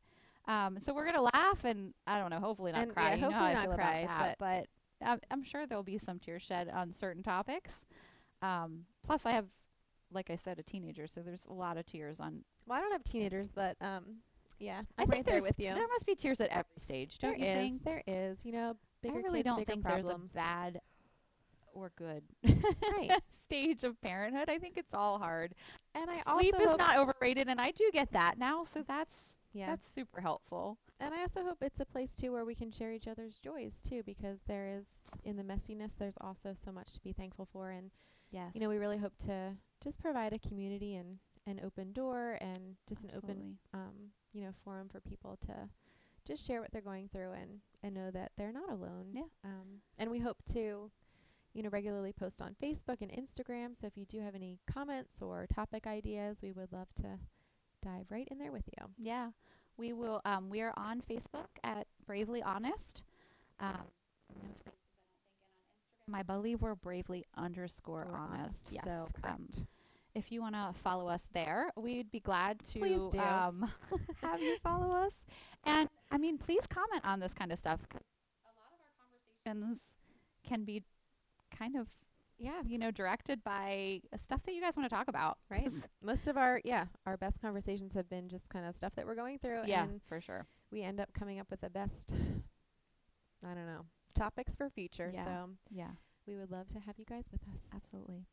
Um, 0.51 0.79
so 0.81 0.93
we're 0.93 1.05
gonna 1.05 1.21
laugh 1.21 1.63
and 1.63 1.93
I 2.07 2.17
don't 2.19 2.31
know, 2.31 2.39
hopefully 2.39 2.71
not 2.71 2.81
And, 2.81 2.93
cry. 2.93 3.09
yeah, 3.09 3.15
you 3.15 3.21
know 3.21 3.31
hopefully 3.31 3.53
not 3.53 3.75
cry, 3.75 4.05
that, 4.07 4.35
but, 4.39 4.65
I'm, 5.01 5.19
I'm 5.31 5.43
sure 5.43 5.65
there'll 5.67 5.83
be 5.83 5.97
some 5.97 6.17
tears 6.19 6.41
shed 6.41 6.67
on 6.69 6.91
certain 6.91 7.23
topics. 7.23 7.85
Um, 8.41 8.85
plus, 9.05 9.25
I 9.25 9.31
have, 9.31 9.45
like 10.11 10.29
I 10.29 10.35
said, 10.35 10.59
a 10.59 10.63
teenager, 10.63 11.07
so 11.07 11.21
there's 11.21 11.45
a 11.45 11.53
lot 11.53 11.77
of 11.77 11.85
tears 11.85 12.19
on. 12.19 12.43
Well, 12.65 12.77
I 12.77 12.81
don't 12.81 12.91
have 12.91 13.03
teenagers, 13.03 13.47
but 13.47 13.77
um, 13.81 14.17
yeah, 14.59 14.81
I 14.97 15.03
I'm 15.03 15.07
think 15.07 15.11
right 15.11 15.25
there 15.25 15.41
with 15.41 15.59
you. 15.59 15.73
There 15.73 15.87
must 15.87 16.05
be 16.05 16.15
tears 16.15 16.41
at 16.41 16.49
every 16.49 16.65
stage, 16.77 17.19
don't 17.19 17.39
you 17.39 17.45
is, 17.45 17.57
think? 17.57 17.83
there 17.83 18.03
is. 18.07 18.45
You 18.45 18.53
know, 18.53 18.75
bigger 19.01 19.19
I 19.19 19.21
really 19.21 19.39
kids, 19.39 19.45
don't 19.45 19.65
think 19.65 19.83
problems. 19.83 20.07
there's 20.07 20.31
a 20.31 20.35
bad 20.35 20.81
or 21.73 21.91
good 21.95 22.23
right. 22.43 23.11
stage 23.43 23.83
of 23.83 23.99
parenthood. 24.01 24.49
I 24.49 24.57
think 24.57 24.77
it's 24.77 24.93
all 24.93 25.19
hard. 25.19 25.53
And 25.95 26.09
I 26.09 26.21
Sleep 26.21 26.55
also 26.55 26.71
is 26.71 26.77
not 26.77 26.97
overrated, 26.97 27.47
and 27.47 27.61
I 27.61 27.71
do 27.71 27.89
get 27.93 28.11
that 28.13 28.37
now, 28.37 28.63
so 28.63 28.83
that's 28.87 29.37
yeah. 29.53 29.67
that's 29.67 29.89
super 29.91 30.21
helpful. 30.21 30.77
And 30.99 31.13
I 31.13 31.21
also 31.21 31.43
hope 31.43 31.59
it's 31.61 31.79
a 31.79 31.85
place 31.85 32.15
too 32.15 32.31
where 32.33 32.43
we 32.43 32.55
can 32.55 32.71
share 32.71 32.91
each 32.91 33.07
other's 33.07 33.37
joys 33.37 33.75
too, 33.87 34.03
because 34.05 34.41
there 34.47 34.67
is 34.67 34.85
in 35.23 35.37
the 35.37 35.43
messiness, 35.43 35.91
there's 35.97 36.17
also 36.19 36.53
so 36.53 36.71
much 36.71 36.93
to 36.93 36.99
be 36.99 37.13
thankful 37.13 37.47
for. 37.51 37.69
And 37.69 37.91
Yes, 38.31 38.51
you 38.53 38.61
know, 38.61 38.69
we 38.69 38.77
really 38.77 38.97
hope 38.97 39.17
to 39.25 39.53
just 39.83 40.01
provide 40.01 40.33
a 40.33 40.39
community 40.39 40.95
and 40.95 41.17
an 41.47 41.61
open 41.65 41.93
door 41.93 42.37
and 42.41 42.75
just 42.87 43.03
an 43.03 43.11
open 43.15 43.57
um, 43.73 44.11
you 44.33 44.43
know, 44.43 44.51
forum 44.63 44.87
for 44.89 44.99
people 44.99 45.37
to 45.41 45.53
just 46.25 46.45
share 46.45 46.61
what 46.61 46.71
they're 46.71 46.81
going 46.81 47.09
through 47.09 47.31
and, 47.31 47.59
and 47.81 47.95
know 47.95 48.11
that 48.11 48.31
they're 48.37 48.51
not 48.51 48.69
alone. 48.69 49.07
Yeah. 49.13 49.23
Um, 49.43 49.81
and 49.97 50.11
we 50.11 50.19
hope 50.19 50.37
to, 50.53 50.91
you 51.53 51.63
know, 51.63 51.69
regularly 51.69 52.13
post 52.13 52.41
on 52.41 52.55
Facebook 52.61 53.01
and 53.01 53.11
Instagram. 53.11 53.75
So 53.79 53.87
if 53.87 53.97
you 53.97 54.05
do 54.05 54.19
have 54.19 54.35
any 54.35 54.59
comments 54.71 55.21
or 55.21 55.47
topic 55.53 55.87
ideas, 55.87 56.41
we 56.43 56.51
would 56.51 56.71
love 56.71 56.93
to 56.97 57.19
dive 57.81 58.05
right 58.09 58.27
in 58.29 58.37
there 58.37 58.51
with 58.51 58.67
you. 58.67 58.87
Yeah, 58.97 59.29
we 59.77 59.93
will. 59.93 60.21
Um, 60.25 60.49
we 60.49 60.61
are 60.61 60.73
on 60.77 61.01
Facebook 61.01 61.47
at 61.63 61.87
Bravely 62.05 62.43
Honest. 62.43 63.01
Um, 63.59 63.87
no 64.29 64.43
spaces, 64.55 64.61
I 64.67 64.71
don't 64.71 64.75
think, 64.75 64.75
and 64.75 64.75
on 64.75 65.98
Instagram, 65.98 65.98
I 66.15 66.23
believe 66.23 66.61
we're 66.61 66.75
Bravely 66.75 67.25
underscore 67.37 68.07
We're 68.11 68.17
honest. 68.17 68.67
Yes, 68.71 68.83
so, 68.83 69.07
um, 69.23 69.47
correct. 69.49 69.65
if 70.15 70.31
you 70.31 70.41
want 70.41 70.55
to 70.55 70.73
follow 70.83 71.07
us 71.07 71.27
there, 71.33 71.71
we'd 71.75 72.11
be 72.11 72.19
glad 72.19 72.59
to 72.65 73.09
Um, 73.19 73.71
have 74.21 74.41
you 74.41 74.57
follow 74.63 74.91
us. 74.91 75.13
And 75.65 75.89
I 76.11 76.17
mean, 76.17 76.37
please 76.37 76.65
comment 76.67 77.03
on 77.05 77.19
this 77.19 77.33
kind 77.33 77.51
of 77.51 77.59
stuff 77.59 77.81
'cause 77.89 78.01
a 78.01 78.47
lot 78.47 78.73
of 78.73 78.79
our 78.79 79.53
conversations 79.53 79.97
can 80.43 80.63
be 80.65 80.83
kind 81.51 81.75
of 81.75 81.87
yeah, 82.41 82.61
you 82.65 82.77
know 82.77 82.89
directed 82.89 83.43
by 83.43 84.01
uh, 84.13 84.17
stuff 84.17 84.41
that 84.43 84.53
you 84.53 84.61
guys 84.61 84.77
want 84.77 84.89
to 84.89 84.95
talk 84.95 85.09
about. 85.09 85.37
right? 85.49 85.69
Most 86.01 86.25
of 86.29 86.37
our, 86.37 86.61
yeah, 86.63 86.85
our 87.05 87.17
best 87.17 87.41
conversations 87.41 87.93
have 87.95 88.09
been 88.09 88.29
just 88.29 88.47
kind 88.47 88.65
of 88.65 88.73
stuff 88.73 88.95
that 88.95 89.05
we're 89.05 89.15
going 89.15 89.39
through. 89.39 89.63
Yeah, 89.65 89.83
And 89.83 90.01
for 90.07 90.21
sure. 90.21 90.47
we 90.71 90.81
end 90.81 91.01
up 91.01 91.11
coming 91.13 91.37
up 91.39 91.51
with 91.51 91.59
the 91.59 91.69
best, 91.69 92.13
I 93.43 93.53
don't 93.53 93.65
know, 93.65 93.81
topics 94.19 94.55
for 94.55 94.69
future. 94.69 95.11
Yeah. 95.13 95.23
So 95.25 95.49
Yeah. 95.71 95.91
we 96.27 96.35
would 96.37 96.51
love 96.51 96.67
to 96.69 96.79
have 96.79 96.97
you 96.99 97.05
guys 97.05 97.25
with 97.31 97.41
us. 97.53 97.61
Absolutely. 97.73 98.25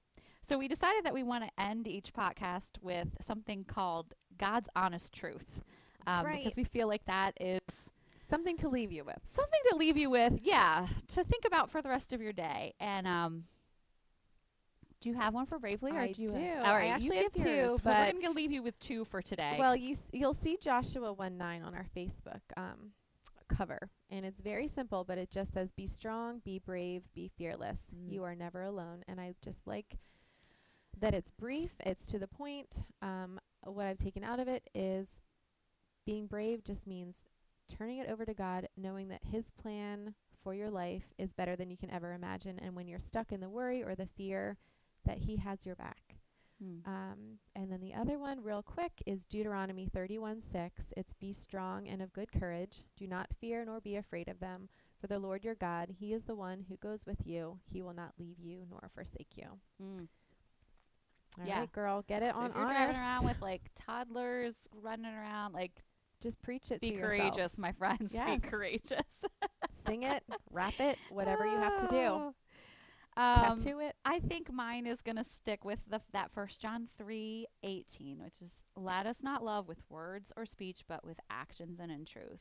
So 0.42 0.58
we 0.58 0.68
decided 0.68 1.04
that 1.04 1.14
we 1.14 1.22
want 1.22 1.44
to 1.44 1.50
end 1.62 1.88
each 1.88 2.12
podcast 2.12 2.80
with 2.80 3.08
something 3.20 3.64
called 3.64 4.14
God's 4.38 4.68
honest 4.76 5.12
truth. 5.12 5.64
That's 6.04 6.20
um, 6.20 6.26
right. 6.26 6.38
Because 6.44 6.56
we 6.56 6.64
feel 6.64 6.86
like 6.88 7.04
that 7.06 7.32
is 7.40 7.60
Something 8.28 8.56
to 8.58 8.68
leave 8.68 8.90
you 8.92 9.04
with. 9.04 9.18
something 9.32 9.60
to 9.70 9.76
leave 9.76 9.96
you 9.96 10.10
with, 10.10 10.34
yeah, 10.42 10.88
to 11.08 11.22
think 11.24 11.44
about 11.46 11.70
for 11.70 11.80
the 11.80 11.88
rest 11.88 12.12
of 12.12 12.20
your 12.20 12.32
day. 12.32 12.74
And 12.80 13.06
um, 13.06 13.44
do 15.00 15.08
you 15.08 15.14
have 15.14 15.32
one 15.34 15.46
for 15.46 15.58
Bravely? 15.60 15.92
Or 15.92 15.98
I 16.00 16.12
do. 16.12 16.22
You 16.22 16.28
do. 16.30 16.52
All 16.58 16.64
I 16.74 16.86
actually 16.86 17.16
you 17.18 17.22
have 17.22 17.32
two, 17.32 17.48
yours, 17.50 17.80
but- 17.82 18.14
we're 18.14 18.20
going 18.20 18.34
to 18.34 18.36
leave 18.36 18.50
you 18.52 18.62
with 18.62 18.78
two 18.80 19.04
for 19.04 19.22
today. 19.22 19.56
Well, 19.58 19.76
you 19.76 19.92
s- 19.92 20.08
you'll 20.12 20.34
see 20.34 20.58
Joshua 20.60 21.12
1 21.12 21.36
9 21.36 21.62
on 21.62 21.74
our 21.74 21.86
Facebook 21.96 22.40
um, 22.56 22.90
cover. 23.48 23.90
And 24.10 24.24
it's 24.24 24.40
very 24.40 24.68
simple, 24.68 25.04
but 25.04 25.18
it 25.18 25.30
just 25.30 25.52
says, 25.52 25.72
Be 25.72 25.86
strong, 25.86 26.40
be 26.44 26.58
brave, 26.58 27.02
be 27.14 27.30
fearless. 27.36 27.80
Mm. 27.94 28.12
You 28.12 28.24
are 28.24 28.34
never 28.34 28.62
alone. 28.62 29.04
And 29.08 29.20
I 29.20 29.34
just 29.42 29.66
like 29.66 29.98
that 30.98 31.14
it's 31.14 31.30
brief, 31.30 31.72
it's 31.84 32.06
to 32.06 32.18
the 32.18 32.28
point. 32.28 32.82
Um, 33.02 33.38
what 33.64 33.86
I've 33.86 33.98
taken 33.98 34.24
out 34.24 34.40
of 34.40 34.48
it 34.48 34.68
is 34.74 35.20
being 36.04 36.26
brave 36.26 36.64
just 36.64 36.86
means 36.86 37.26
turning 37.68 37.98
it 37.98 38.08
over 38.08 38.24
to 38.24 38.34
God, 38.34 38.68
knowing 38.76 39.08
that 39.08 39.24
His 39.24 39.50
plan 39.50 40.14
for 40.42 40.54
your 40.54 40.70
life 40.70 41.12
is 41.18 41.32
better 41.32 41.56
than 41.56 41.70
you 41.70 41.76
can 41.76 41.90
ever 41.90 42.12
imagine. 42.12 42.58
And 42.60 42.76
when 42.76 42.86
you're 42.86 43.00
stuck 43.00 43.32
in 43.32 43.40
the 43.40 43.48
worry 43.48 43.82
or 43.82 43.94
the 43.94 44.06
fear, 44.06 44.56
that 45.04 45.18
He 45.18 45.36
has 45.36 45.66
your 45.66 45.76
back. 45.76 46.15
Hmm. 46.62 46.90
Um, 46.90 47.18
and 47.54 47.70
then 47.70 47.80
the 47.80 47.92
other 47.94 48.18
one, 48.18 48.42
real 48.42 48.62
quick, 48.62 49.02
is 49.04 49.24
Deuteronomy 49.26 49.88
31 49.92 50.40
6. 50.40 50.92
It's 50.96 51.12
be 51.14 51.32
strong 51.32 51.86
and 51.86 52.00
of 52.00 52.12
good 52.12 52.32
courage. 52.32 52.84
Do 52.96 53.06
not 53.06 53.28
fear 53.40 53.64
nor 53.64 53.80
be 53.80 53.96
afraid 53.96 54.28
of 54.28 54.40
them. 54.40 54.68
For 55.00 55.06
the 55.06 55.18
Lord 55.18 55.44
your 55.44 55.54
God, 55.54 55.90
He 56.00 56.14
is 56.14 56.24
the 56.24 56.34
one 56.34 56.64
who 56.68 56.76
goes 56.78 57.04
with 57.04 57.26
you. 57.26 57.58
He 57.70 57.82
will 57.82 57.92
not 57.92 58.12
leave 58.18 58.38
you 58.38 58.64
nor 58.70 58.88
forsake 58.94 59.36
you. 59.36 59.48
Mm. 59.82 60.08
All 61.38 61.44
right, 61.44 61.48
Yeah. 61.48 61.66
girl, 61.72 62.02
get 62.08 62.22
it 62.22 62.34
So 62.34 62.40
on 62.40 62.50
if 62.50 62.56
you're 62.56 62.64
honest. 62.64 62.78
driving 62.78 62.96
around 62.96 63.24
with 63.26 63.40
like 63.42 63.70
toddlers 63.74 64.66
running 64.72 65.12
around, 65.12 65.52
like 65.52 65.84
Just 66.22 66.40
preach 66.40 66.70
it 66.70 66.80
be 66.80 66.92
courageous, 66.92 67.36
yourself. 67.36 67.58
my 67.58 67.72
friends. 67.72 68.10
Yes. 68.14 68.40
Be 68.40 68.48
courageous. 68.48 69.02
Sing 69.86 70.04
it, 70.04 70.22
rap 70.50 70.80
it, 70.80 70.96
whatever 71.10 71.46
you 71.46 71.56
have 71.58 71.86
to 71.86 71.94
do. 71.94 72.34
Um, 73.16 73.56
Tattoo 73.56 73.80
it. 73.80 73.96
I 74.04 74.18
think 74.18 74.52
mine 74.52 74.86
is 74.86 75.00
going 75.00 75.16
to 75.16 75.24
stick 75.24 75.64
with 75.64 75.78
the 75.88 76.00
that 76.12 76.30
First 76.32 76.60
John 76.60 76.88
three 76.98 77.46
eighteen, 77.62 78.22
which 78.22 78.42
is 78.42 78.62
let 78.76 79.06
us 79.06 79.22
not 79.22 79.42
love 79.42 79.66
with 79.68 79.78
words 79.88 80.32
or 80.36 80.44
speech, 80.44 80.82
but 80.86 81.04
with 81.04 81.18
actions 81.30 81.80
and 81.80 81.90
in 81.90 82.04
truth. 82.04 82.40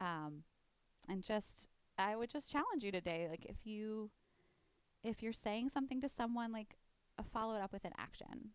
Um, 0.00 0.44
and 1.08 1.22
just 1.22 1.66
I 1.98 2.14
would 2.14 2.30
just 2.30 2.50
challenge 2.50 2.84
you 2.84 2.92
today, 2.92 3.26
like 3.28 3.44
if 3.46 3.66
you 3.66 4.10
if 5.02 5.22
you're 5.22 5.32
saying 5.32 5.70
something 5.70 6.00
to 6.00 6.08
someone, 6.08 6.52
like 6.52 6.76
uh, 7.18 7.24
follow 7.32 7.56
it 7.56 7.62
up 7.62 7.72
with 7.72 7.84
an 7.84 7.92
action, 7.98 8.50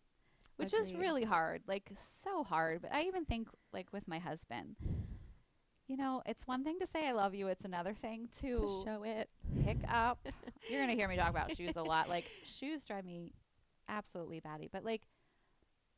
which 0.56 0.74
is 0.74 0.94
really 0.94 1.26
hard, 1.26 1.64
like 1.68 1.92
so 2.24 2.44
hard. 2.44 2.82
But 2.84 2.94
I 2.94 3.04
even 3.04 3.26
think 3.26 3.50
like 3.74 3.92
with 3.92 4.08
my 4.08 4.20
husband. 4.20 4.78
You 5.90 5.98
know, 5.98 6.24
it's 6.26 6.48
one 6.48 6.64
thing 6.64 6.80
to 6.80 6.88
say 6.88 7.06
I 7.06 7.12
love 7.12 7.36
you. 7.36 7.50
It's 7.50 7.66
another 7.66 7.94
thing 7.94 8.30
To 8.40 8.84
show 8.86 9.04
it. 9.04 9.30
Pick 9.66 9.78
up. 9.90 10.20
You're 10.70 10.82
gonna 10.82 10.94
hear 10.94 11.08
me 11.08 11.16
talk 11.18 11.30
about 11.30 11.56
shoes 11.56 11.76
a 11.76 11.84
lot. 11.84 12.10
Like 12.10 12.26
shoes 12.46 12.84
drive 12.86 13.06
me 13.06 13.32
absolutely 13.90 14.40
batty, 14.40 14.70
but 14.72 14.84
like 14.86 15.02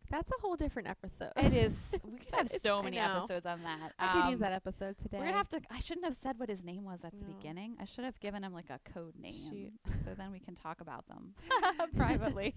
That's 0.10 0.32
a 0.32 0.36
whole 0.42 0.56
different 0.56 0.88
episode. 0.88 1.32
it 1.38 1.54
is. 1.54 1.74
We 2.04 2.18
could 2.18 2.36
have 2.36 2.50
so 2.62 2.82
many 2.84 2.98
episodes 3.00 3.46
on 3.46 3.62
that. 3.64 3.94
I 3.98 4.14
could 4.14 4.26
use 4.30 4.36
Um, 4.36 4.42
that 4.42 4.54
episode 4.54 4.98
today. 4.98 5.18
We're 5.18 5.26
gonna 5.26 5.38
have 5.38 5.50
to. 5.50 5.62
I 5.72 5.80
shouldn't 5.80 6.06
have 6.06 6.16
said 6.16 6.38
what 6.40 6.50
his 6.50 6.64
name 6.64 6.84
was 6.84 7.04
at 7.04 7.12
the 7.18 7.26
beginning. 7.26 7.76
I 7.82 7.86
should 7.86 8.04
have 8.06 8.20
given 8.20 8.44
him 8.44 8.54
like 8.54 8.70
a 8.70 8.80
code 8.94 9.16
name, 9.20 9.72
so 10.04 10.14
then 10.18 10.32
we 10.32 10.40
can 10.40 10.54
talk 10.56 10.82
about 10.82 11.06
them 11.08 11.34
privately. 11.98 12.54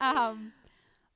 um, 0.00 0.52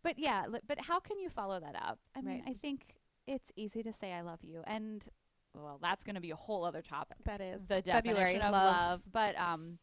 but 0.02 0.18
yeah, 0.18 0.46
li- 0.48 0.60
but 0.66 0.80
how 0.80 1.00
can 1.00 1.18
you 1.18 1.28
follow 1.28 1.58
that 1.60 1.74
up? 1.76 1.98
I 2.16 2.20
mean, 2.22 2.42
Right. 2.46 2.50
I 2.50 2.52
think 2.54 2.94
it's 3.26 3.50
easy 3.56 3.82
to 3.82 3.92
say 3.92 4.12
I 4.12 4.20
love 4.22 4.40
you, 4.42 4.62
and 4.66 5.06
well, 5.54 5.78
that's 5.82 6.04
going 6.04 6.14
to 6.14 6.20
be 6.20 6.30
a 6.30 6.36
whole 6.36 6.64
other 6.64 6.82
topic. 6.82 7.18
That 7.24 7.40
is 7.40 7.62
the 7.64 7.82
February 7.82 8.34
definition 8.38 8.42
of 8.42 8.52
love. 8.52 8.76
love. 8.76 9.00
But 9.12 9.38
um, 9.38 9.78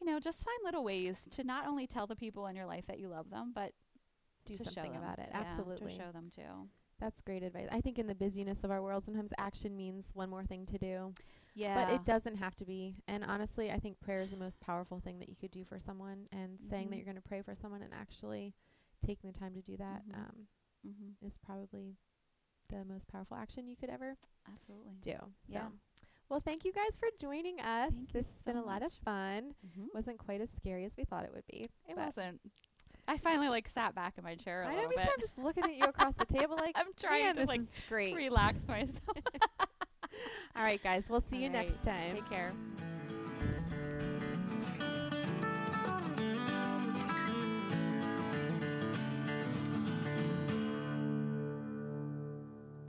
you 0.00 0.06
know, 0.06 0.18
just 0.18 0.42
find 0.44 0.58
little 0.64 0.84
ways 0.84 1.28
to 1.32 1.44
not 1.44 1.66
only 1.66 1.86
tell 1.86 2.06
the 2.06 2.16
people 2.16 2.46
in 2.46 2.56
your 2.56 2.66
life 2.66 2.86
that 2.86 2.98
you 2.98 3.08
love 3.08 3.30
them, 3.30 3.52
but 3.54 3.72
do 4.46 4.56
something 4.56 4.96
about 4.96 5.18
it. 5.18 5.28
Yeah, 5.30 5.40
Absolutely. 5.40 5.92
to 5.92 5.98
show 5.98 6.12
them 6.12 6.30
too. 6.34 6.68
That's 6.98 7.20
great 7.22 7.42
advice. 7.42 7.68
I 7.72 7.80
think 7.80 7.98
in 7.98 8.06
the 8.06 8.14
busyness 8.14 8.62
of 8.62 8.70
our 8.70 8.82
world, 8.82 9.04
sometimes 9.04 9.30
action 9.38 9.74
means 9.76 10.10
one 10.14 10.28
more 10.28 10.44
thing 10.44 10.66
to 10.66 10.78
do. 10.78 11.14
Yeah, 11.54 11.74
But 11.74 11.94
it 11.94 12.04
doesn't 12.04 12.36
have 12.36 12.54
to 12.56 12.64
be. 12.66 12.96
And 13.08 13.24
honestly, 13.24 13.70
I 13.70 13.78
think 13.78 13.98
prayer 14.00 14.20
is 14.20 14.30
the 14.30 14.36
most 14.36 14.60
powerful 14.60 15.00
thing 15.00 15.18
that 15.18 15.28
you 15.28 15.34
could 15.36 15.50
do 15.50 15.64
for 15.64 15.78
someone. 15.78 16.26
And 16.30 16.60
saying 16.60 16.90
that 16.90 16.96
Mhm. 16.96 16.98
you're 16.98 17.04
going 17.06 17.16
to 17.16 17.28
pray 17.28 17.42
for 17.42 17.54
someone 17.54 17.82
and 17.82 17.92
actually 17.94 18.54
taking 19.04 19.30
the 19.32 19.38
time 19.38 19.54
to 19.54 19.62
do 19.62 19.76
that 19.78 20.06
Mhm. 20.06 20.14
um, 20.14 20.48
Mm-hmm. 20.86 21.26
is 21.26 21.36
probably 21.38 21.96
the 22.70 22.84
most 22.84 23.10
powerful 23.10 23.36
action 23.36 23.68
you 23.68 23.76
could 23.76 23.90
ever 23.90 24.16
Absolutely. 24.50 24.94
do. 25.00 25.12
So. 25.12 25.52
Yeah. 25.52 25.66
Well, 26.28 26.40
thank 26.40 26.64
you 26.64 26.72
guys 26.72 26.96
for 26.98 27.08
joining 27.20 27.58
us. 27.60 27.92
Thank 27.92 28.14
you 28.14 28.20
this 28.20 28.32
has 28.32 28.42
been 28.42 28.56
a 28.56 28.64
lot 28.64 28.82
of 28.82 28.92
fun. 29.04 29.52
Mm-hmm. 29.66 29.86
Wasn't 29.92 30.18
quite 30.18 30.40
as 30.40 30.50
scary 30.50 30.84
as 30.84 30.96
we 30.96 31.04
thought 31.04 31.24
it 31.24 31.32
would 31.34 31.46
be. 31.50 31.66
It 31.88 31.96
wasn't. 31.96 32.40
I 33.08 33.18
finally 33.18 33.48
like 33.48 33.68
sat 33.68 33.96
back 33.96 34.14
in 34.16 34.22
my 34.22 34.36
chair 34.36 34.62
a 34.62 34.68
I 34.68 34.76
know. 34.76 34.88
We 34.88 34.94
bit. 34.94 35.00
I'm 35.00 35.20
just 35.20 35.36
looking 35.36 35.64
at 35.64 35.74
you 35.74 35.84
across 35.84 36.14
the 36.14 36.26
table 36.26 36.56
like, 36.60 36.76
I'm 36.76 36.92
trying 37.00 37.34
to 37.34 37.44
like 37.46 37.62
great. 37.88 38.14
relax 38.14 38.68
myself. 38.68 39.00
All 40.56 40.62
right, 40.62 40.82
guys. 40.82 41.04
We'll 41.08 41.20
see 41.30 41.38
you 41.38 41.48
All 41.48 41.54
right. 41.54 41.68
next 41.68 41.82
time. 41.84 42.14
Take 42.14 42.30
care. 42.30 42.52